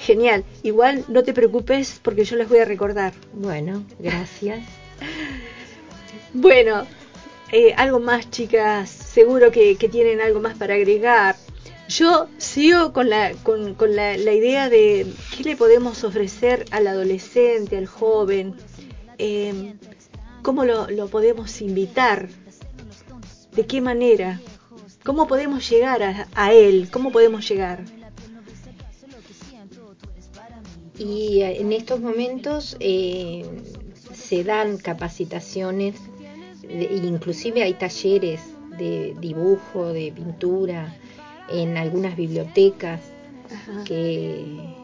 Genial, 0.07 0.45
igual 0.63 1.03
no 1.09 1.21
te 1.21 1.33
preocupes 1.33 1.99
porque 2.01 2.23
yo 2.23 2.37
les 2.37 2.47
voy 2.47 2.59
a 2.59 2.65
recordar. 2.65 3.11
Bueno, 3.33 3.83
gracias. 3.99 4.63
Bueno, 6.33 6.85
eh, 7.51 7.73
algo 7.75 7.99
más 7.99 8.29
chicas, 8.29 8.89
seguro 8.89 9.49
que, 9.49 9.75
que 9.75 9.89
tienen 9.89 10.21
algo 10.21 10.39
más 10.39 10.55
para 10.57 10.75
agregar. 10.75 11.35
Yo 11.89 12.27
sigo 12.37 12.93
con 12.93 13.09
la, 13.09 13.31
con, 13.43 13.73
con 13.73 13.95
la, 13.95 14.17
la 14.17 14.33
idea 14.33 14.69
de 14.69 15.07
qué 15.35 15.43
le 15.43 15.55
podemos 15.55 16.03
ofrecer 16.03 16.65
al 16.71 16.85
adolescente, 16.87 17.77
al 17.77 17.87
joven, 17.87 18.53
eh, 19.17 19.73
cómo 20.43 20.63
lo, 20.63 20.89
lo 20.89 21.07
podemos 21.07 21.61
invitar, 21.61 22.27
de 23.53 23.65
qué 23.65 23.81
manera, 23.81 24.39
cómo 25.03 25.27
podemos 25.27 25.67
llegar 25.69 26.03
a, 26.03 26.27
a 26.35 26.53
él, 26.53 26.89
cómo 26.91 27.11
podemos 27.11 27.47
llegar. 27.49 27.96
Y 30.99 31.41
eh, 31.41 31.61
en 31.61 31.73
estos 31.73 31.99
momentos 31.99 32.75
eh, 32.79 33.45
se 34.13 34.43
dan 34.43 34.77
capacitaciones, 34.77 35.95
de- 36.61 36.99
inclusive 37.03 37.63
hay 37.63 37.73
talleres 37.75 38.41
de 38.77 39.15
dibujo, 39.19 39.87
de 39.93 40.11
pintura, 40.11 40.95
en 41.49 41.77
algunas 41.77 42.15
bibliotecas 42.17 42.99
Ajá. 43.53 43.83
que 43.85 44.75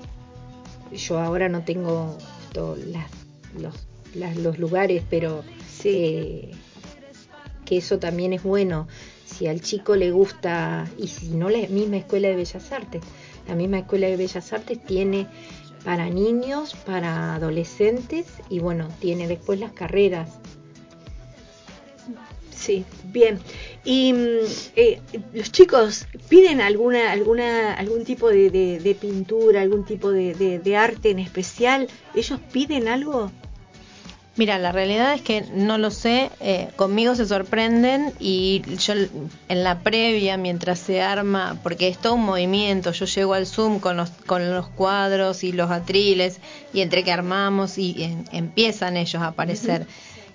yo 0.95 1.19
ahora 1.19 1.49
no 1.49 1.63
tengo 1.63 2.17
to- 2.53 2.77
las- 2.87 3.11
los, 3.59 3.73
las- 4.15 4.37
los 4.37 4.59
lugares, 4.59 5.03
pero 5.09 5.43
Sí. 5.67 5.89
eh, 5.89 6.51
que 7.65 7.77
eso 7.77 7.97
también 7.99 8.33
es 8.33 8.43
bueno. 8.43 8.87
Si 9.25 9.47
al 9.47 9.61
chico 9.61 9.95
le 9.95 10.11
gusta, 10.11 10.87
y 10.97 11.07
si 11.07 11.29
no 11.29 11.49
la 11.49 11.67
misma 11.67 11.97
escuela 11.97 12.27
de 12.27 12.35
Bellas 12.35 12.71
Artes, 12.71 13.01
la 13.47 13.55
misma 13.55 13.79
escuela 13.79 14.07
de 14.07 14.15
Bellas 14.15 14.53
Artes 14.53 14.83
tiene 14.85 15.27
para 15.83 16.09
niños, 16.09 16.75
para 16.85 17.35
adolescentes 17.35 18.25
y 18.49 18.59
bueno, 18.59 18.87
tiene 18.99 19.27
después 19.27 19.59
las 19.59 19.71
carreras. 19.73 20.29
Sí, 22.51 22.85
bien. 23.05 23.39
Y 23.83 24.13
mm, 24.13 24.37
eh, 24.75 25.01
los 25.33 25.51
chicos 25.51 26.07
piden 26.29 26.61
alguna, 26.61 27.11
alguna, 27.11 27.73
algún 27.73 28.05
tipo 28.05 28.29
de, 28.29 28.49
de- 28.49 28.95
pintura, 28.95 29.61
algún 29.61 29.83
tipo 29.85 30.11
de 30.11 30.77
arte 30.77 31.09
en 31.09 31.19
especial. 31.19 31.87
¿Ellos 32.13 32.39
piden 32.51 32.87
algo? 32.87 33.31
Mira, 34.35 34.57
la 34.57 34.71
realidad 34.71 35.13
es 35.13 35.21
que 35.21 35.41
no 35.53 35.77
lo 35.77 35.91
sé, 35.91 36.31
eh, 36.39 36.69
conmigo 36.75 37.13
se 37.13 37.27
sorprenden 37.27 38.15
y 38.19 38.63
yo 38.77 38.93
en 38.93 39.63
la 39.63 39.81
previa, 39.83 40.37
mientras 40.37 40.79
se 40.79 41.03
arma, 41.03 41.59
porque 41.61 41.87
es 41.87 41.99
todo 41.99 42.15
un 42.15 42.23
movimiento, 42.25 42.91
yo 42.93 43.05
llego 43.05 43.35
al 43.35 43.45
Zoom 43.45 43.79
con 43.79 43.95
los, 43.95 44.09
con 44.25 44.51
los 44.51 44.69
cuadros 44.69 45.43
y 45.43 45.51
los 45.51 45.69
atriles 45.69 46.39
y 46.73 46.81
entre 46.81 47.03
que 47.03 47.11
armamos 47.11 47.77
y 47.77 48.01
en- 48.03 48.25
empiezan 48.31 48.97
ellos 48.97 49.21
a 49.21 49.27
aparecer. 49.27 49.85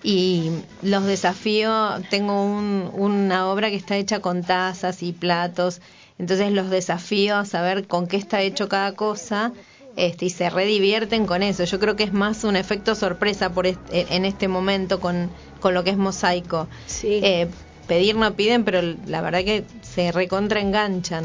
Y 0.04 0.50
los 0.80 1.04
desafío, 1.04 2.00
tengo 2.08 2.44
un- 2.44 2.88
una 2.94 3.48
obra 3.48 3.68
que 3.68 3.74
está 3.76 3.96
hecha 3.96 4.20
con 4.20 4.44
tazas 4.44 5.02
y 5.02 5.12
platos, 5.12 5.80
entonces 6.20 6.52
los 6.52 6.70
desafío 6.70 7.36
a 7.36 7.44
saber 7.44 7.88
con 7.88 8.06
qué 8.06 8.16
está 8.16 8.42
hecho 8.42 8.68
cada 8.68 8.92
cosa 8.92 9.52
este, 9.98 10.26
y 10.26 10.30
se 10.30 10.48
redivierten 10.50 11.26
con 11.26 11.42
eso. 11.42 11.64
Yo 11.64 11.78
creo 11.78 11.96
que 11.96 12.04
es 12.04 12.12
más 12.12 12.44
un 12.44 12.56
efecto 12.56 12.94
sorpresa 12.94 13.50
por 13.50 13.66
est- 13.66 13.80
en 13.90 14.24
este 14.24 14.48
momento 14.48 15.00
con, 15.00 15.30
con 15.60 15.74
lo 15.74 15.84
que 15.84 15.90
es 15.90 15.96
mosaico. 15.96 16.68
Sí. 16.86 17.20
Eh, 17.22 17.48
pedir 17.86 18.16
no 18.16 18.34
piden, 18.34 18.64
pero 18.64 18.80
la 19.06 19.20
verdad 19.20 19.44
que 19.44 19.64
se 19.82 20.12
recontra 20.12 20.60
enganchan. 20.60 21.24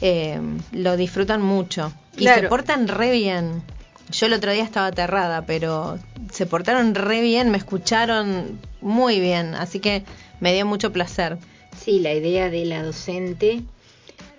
Eh, 0.00 0.40
lo 0.72 0.96
disfrutan 0.96 1.42
mucho. 1.42 1.92
Y 2.16 2.20
Claro. 2.22 2.42
se 2.42 2.48
portan 2.48 2.88
re 2.88 3.12
bien. 3.12 3.62
Yo 4.10 4.26
el 4.26 4.32
otro 4.32 4.50
día 4.52 4.64
estaba 4.64 4.86
aterrada, 4.88 5.46
pero 5.46 5.98
se 6.32 6.46
portaron 6.46 6.94
re 6.96 7.20
bien, 7.20 7.50
me 7.50 7.58
escucharon 7.58 8.58
muy 8.80 9.20
bien, 9.20 9.54
así 9.54 9.78
que 9.78 10.02
me 10.40 10.52
dio 10.52 10.66
mucho 10.66 10.90
placer. 10.90 11.38
Sí, 11.78 12.00
la 12.00 12.12
idea 12.12 12.50
de 12.50 12.64
la 12.64 12.82
docente, 12.82 13.62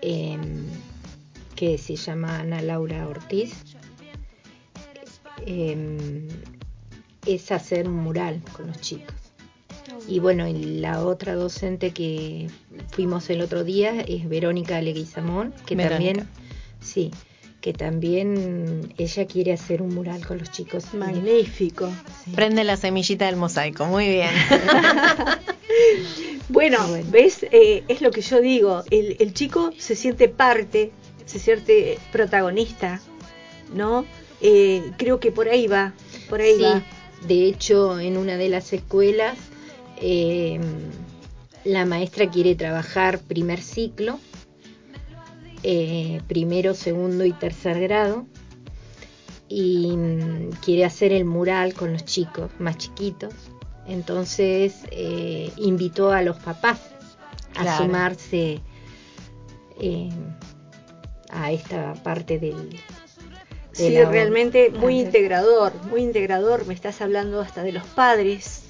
eh, 0.01 0.37
que 1.61 1.77
se 1.77 1.95
llama 1.95 2.39
Ana 2.39 2.59
Laura 2.59 3.07
Ortiz, 3.07 3.53
eh, 5.45 6.27
es 7.27 7.51
hacer 7.51 7.87
un 7.87 7.97
mural 7.97 8.41
con 8.51 8.65
los 8.65 8.81
chicos. 8.81 9.13
Y 10.07 10.17
bueno, 10.17 10.47
y 10.47 10.53
la 10.79 11.05
otra 11.05 11.35
docente 11.35 11.91
que 11.91 12.47
fuimos 12.89 13.29
el 13.29 13.41
otro 13.41 13.63
día 13.63 14.01
es 14.01 14.27
Verónica 14.27 14.81
Leguizamón, 14.81 15.53
que 15.67 15.75
Verónica. 15.75 16.13
también, 16.13 16.27
sí, 16.79 17.11
que 17.61 17.73
también 17.73 18.95
ella 18.97 19.27
quiere 19.27 19.53
hacer 19.53 19.83
un 19.83 19.93
mural 19.93 20.25
con 20.25 20.39
los 20.39 20.49
chicos. 20.49 20.95
Magnífico. 20.95 21.91
Sí. 22.25 22.31
Prende 22.31 22.63
la 22.63 22.75
semillita 22.75 23.27
del 23.27 23.35
mosaico, 23.35 23.85
muy 23.85 24.07
bien. 24.07 24.31
Bueno, 26.49 26.85
Bueno. 26.87 27.05
¿ves? 27.11 27.45
Eh, 27.51 27.83
es 27.87 28.01
lo 28.01 28.11
que 28.11 28.21
yo 28.21 28.41
digo. 28.41 28.83
El, 28.91 29.15
el 29.19 29.33
chico 29.33 29.71
se 29.77 29.95
siente 29.95 30.27
parte, 30.27 30.91
se 31.39 31.97
protagonista, 32.11 33.01
¿no? 33.73 34.05
Eh, 34.41 34.91
creo 34.97 35.19
que 35.19 35.31
por 35.31 35.47
ahí 35.47 35.67
va, 35.67 35.93
por 36.29 36.41
ahí 36.41 36.55
Sí, 36.57 36.63
va. 36.63 36.83
de 37.27 37.45
hecho, 37.45 37.99
en 37.99 38.17
una 38.17 38.37
de 38.37 38.49
las 38.49 38.73
escuelas, 38.73 39.37
eh, 39.97 40.59
la 41.63 41.85
maestra 41.85 42.29
quiere 42.29 42.55
trabajar 42.55 43.19
primer 43.19 43.61
ciclo, 43.61 44.19
eh, 45.63 46.21
primero, 46.27 46.73
segundo 46.73 47.23
y 47.23 47.33
tercer 47.33 47.79
grado, 47.81 48.25
y 49.47 49.95
mm, 49.95 50.49
quiere 50.63 50.85
hacer 50.85 51.11
el 51.11 51.25
mural 51.25 51.75
con 51.75 51.93
los 51.93 52.03
chicos 52.05 52.49
más 52.57 52.77
chiquitos. 52.77 53.33
Entonces 53.87 54.75
invitó 55.57 56.11
a 56.11 56.21
los 56.21 56.37
papás 56.37 56.79
a 57.55 57.77
sumarse 57.77 58.61
a 61.31 61.51
esta 61.51 61.93
parte 61.95 62.39
del... 62.39 62.69
de 62.69 62.79
Sí, 63.71 63.91
la 63.91 64.09
realmente 64.09 64.69
muy 64.69 64.99
integrador, 64.99 65.73
muy 65.89 66.01
integrador. 66.01 66.67
Me 66.67 66.73
estás 66.73 67.01
hablando 67.01 67.39
hasta 67.39 67.63
de 67.63 67.71
los 67.71 67.85
padres. 67.85 68.63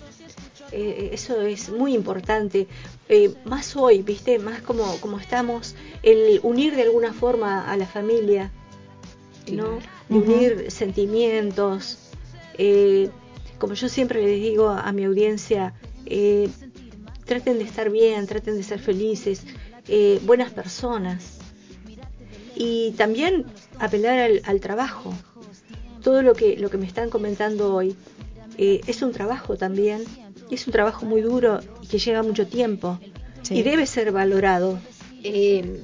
Eh, 0.72 1.10
eso 1.12 1.42
es 1.42 1.70
muy 1.70 1.94
importante. 1.94 2.68
Eh, 3.10 3.34
más 3.44 3.76
hoy, 3.76 4.04
¿viste? 4.04 4.38
Más 4.40 4.62
como, 4.62 4.96
como 4.98 5.20
estamos, 5.20 5.76
el 6.04 6.40
unir 6.44 6.76
de 6.76 6.84
alguna 6.84 7.14
forma 7.14 7.70
a 7.70 7.76
la 7.78 7.88
familia, 7.88 8.52
¿no? 9.52 9.80
De 10.08 10.16
unir 10.16 10.72
sentimientos. 10.72 11.98
Eh, 12.58 13.10
como 13.58 13.74
yo 13.74 13.90
siempre 13.90 14.22
les 14.24 14.40
digo 14.40 14.70
a, 14.70 14.82
a 14.82 14.92
mi 14.92 15.04
audiencia, 15.04 15.74
eh, 16.06 16.50
traten 17.26 17.58
de 17.58 17.64
estar 17.64 17.90
bien, 17.90 18.28
traten 18.28 18.56
de 18.56 18.64
ser 18.64 18.80
felices, 18.80 19.44
eh, 19.88 20.20
buenas 20.24 20.52
personas 20.52 21.41
y 22.56 22.92
también 22.92 23.46
apelar 23.80 24.20
al, 24.20 24.42
al 24.46 24.60
trabajo. 24.60 25.14
Todo 26.04 26.22
lo 26.22 26.34
que, 26.34 26.58
lo 26.58 26.70
que 26.70 26.78
me 26.78 26.86
están 26.88 27.10
comentando 27.10 27.76
hoy 27.76 27.96
eh, 28.58 28.82
es 28.88 29.02
un 29.02 29.12
trabajo 29.12 29.56
también, 29.56 30.04
es 30.50 30.66
un 30.68 30.74
trabajo 30.74 31.06
muy 31.06 31.22
duro 31.22 31.60
y 31.82 31.88
que 31.88 32.00
lleva 32.00 32.24
mucho 32.24 32.48
tiempo 32.48 33.00
Sí. 33.44 33.56
y 33.56 33.64
debe 33.64 33.88
ser 33.88 34.12
valorado. 34.12 34.80
Eh, 35.24 35.82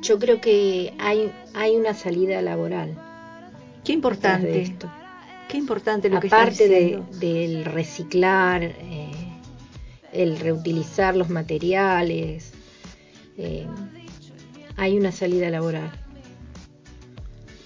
yo 0.00 0.18
creo 0.18 0.40
que 0.40 0.94
hay, 0.98 1.30
hay 1.54 1.76
una 1.76 1.92
salida 1.92 2.40
laboral. 2.40 2.96
Qué 3.84 3.92
importante, 3.92 4.46
de 4.46 4.62
esto. 4.62 4.90
qué 5.48 5.58
importante 5.58 6.08
lo 6.08 6.18
que 6.20 6.28
estás 6.28 6.40
Aparte 6.42 6.68
de, 6.68 7.02
del 7.18 7.64
reciclar, 7.66 8.62
eh, 8.62 9.10
el 10.12 10.38
reutilizar 10.38 11.14
los 11.14 11.28
materiales, 11.28 12.52
eh, 13.36 13.66
hay 14.80 14.96
una 14.96 15.12
salida 15.12 15.50
laboral. 15.50 15.92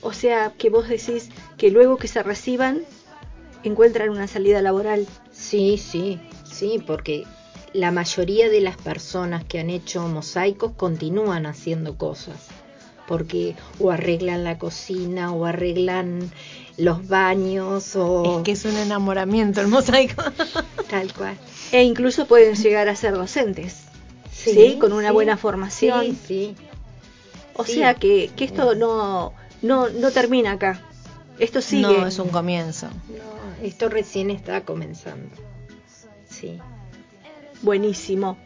O 0.03 0.13
sea, 0.13 0.53
que 0.59 0.69
vos 0.69 0.89
decís 0.89 1.31
que 1.57 1.71
luego 1.71 1.97
que 1.97 2.09
se 2.09 2.23
reciban 2.25 2.83
encuentran 3.63 4.11
una 4.11 4.27
salida 4.27 4.61
laboral. 4.61 5.07
Sí, 5.31 5.79
sí, 5.79 6.19
sí, 6.45 6.83
porque 6.85 7.25
la 7.73 7.93
mayoría 7.93 8.49
de 8.49 8.61
las 8.61 8.77
personas 8.77 9.45
que 9.45 9.61
han 9.61 9.71
hecho 9.71 10.07
mosaicos 10.09 10.73
continúan 10.73 11.47
haciendo 11.47 11.97
cosas, 11.97 12.49
porque 13.07 13.55
o 13.79 13.93
arreglan 13.93 14.43
la 14.43 14.59
cocina 14.59 15.33
o 15.33 15.45
arreglan 15.45 16.33
los 16.77 17.07
baños 17.07 17.95
o 17.95 18.39
Es 18.39 18.43
que 18.43 18.53
es 18.53 18.65
un 18.65 18.77
enamoramiento 18.77 19.61
el 19.61 19.69
mosaico. 19.69 20.21
tal 20.91 21.15
cual. 21.15 21.39
E 21.71 21.85
incluso 21.85 22.27
pueden 22.27 22.57
llegar 22.57 22.89
a 22.89 22.97
ser 22.97 23.15
docentes, 23.15 23.85
¿sí? 24.33 24.79
Con 24.81 24.93
una 24.93 25.13
buena 25.13 25.37
formación. 25.37 26.07
Sí, 26.07 26.19
sí. 26.27 26.57
O 27.57 27.65
Sí. 27.65 27.75
sea 27.75 27.95
que, 27.95 28.31
que 28.37 28.45
esto 28.45 28.75
no, 28.75 29.33
no, 29.63 29.89
no 29.89 30.11
termina 30.11 30.53
acá. 30.53 30.81
Esto 31.39 31.61
sigue. 31.61 31.83
No, 31.83 32.07
es 32.07 32.19
un 32.19 32.29
comienzo. 32.29 32.89
No, 33.09 33.65
esto 33.67 33.89
recién 33.89 34.31
está 34.31 34.63
comenzando. 34.63 35.29
Sí. 36.29 36.59
Buenísimo. 37.63 38.37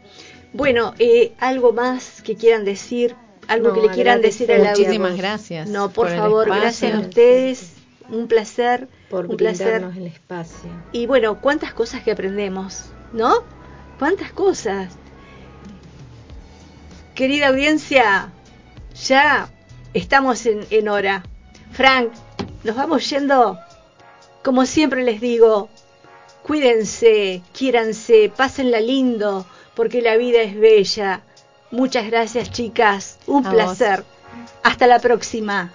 Bueno, 0.53 0.93
eh, 0.99 1.33
algo 1.39 1.73
más 1.73 2.21
que 2.23 2.35
quieran 2.35 2.65
decir, 2.65 3.15
algo 3.47 3.69
No, 3.69 3.73
que 3.75 3.81
le 3.81 3.89
quieran 3.93 4.21
decir 4.21 4.51
a 4.51 4.57
la 4.57 4.69
Muchísimas 4.71 5.17
gracias 5.17 5.69
No, 5.69 5.89
por, 5.91 6.09
favor, 6.09 6.47
gracias 6.47 6.95
a 6.95 6.99
ustedes. 6.99 7.73
Un 8.09 8.27
placer, 8.27 8.87
Por 9.09 9.27
un 9.27 9.37
placer. 9.37 9.83
el 9.95 10.07
espacio. 10.07 10.69
Y 10.91 11.05
bueno, 11.05 11.39
cuántas 11.41 11.73
cosas 11.73 12.01
que 12.01 12.11
aprendemos, 12.11 12.85
¿no? 13.13 13.43
¿Cuántas 13.99 14.31
cosas? 14.31 14.91
Querida 17.13 17.49
audiencia, 17.49 18.31
ya 18.95 19.49
estamos 19.93 20.45
en, 20.45 20.65
en 20.69 20.89
hora. 20.89 21.23
Frank, 21.71 22.11
nos 22.63 22.75
vamos 22.75 23.09
yendo. 23.09 23.59
Como 24.43 24.65
siempre 24.65 25.03
les 25.03 25.21
digo, 25.21 25.69
cuídense, 26.43 27.41
quiéranse, 27.53 28.31
pásenla 28.35 28.79
lindo, 28.79 29.45
porque 29.75 30.01
la 30.01 30.15
vida 30.17 30.41
es 30.41 30.59
bella. 30.59 31.21
Muchas 31.71 32.07
gracias, 32.07 32.51
chicas. 32.51 33.19
Un 33.27 33.45
A 33.45 33.49
vos. 33.51 33.55
placer. 33.55 34.03
Hasta 34.63 34.87
la 34.87 34.99
próxima. 34.99 35.71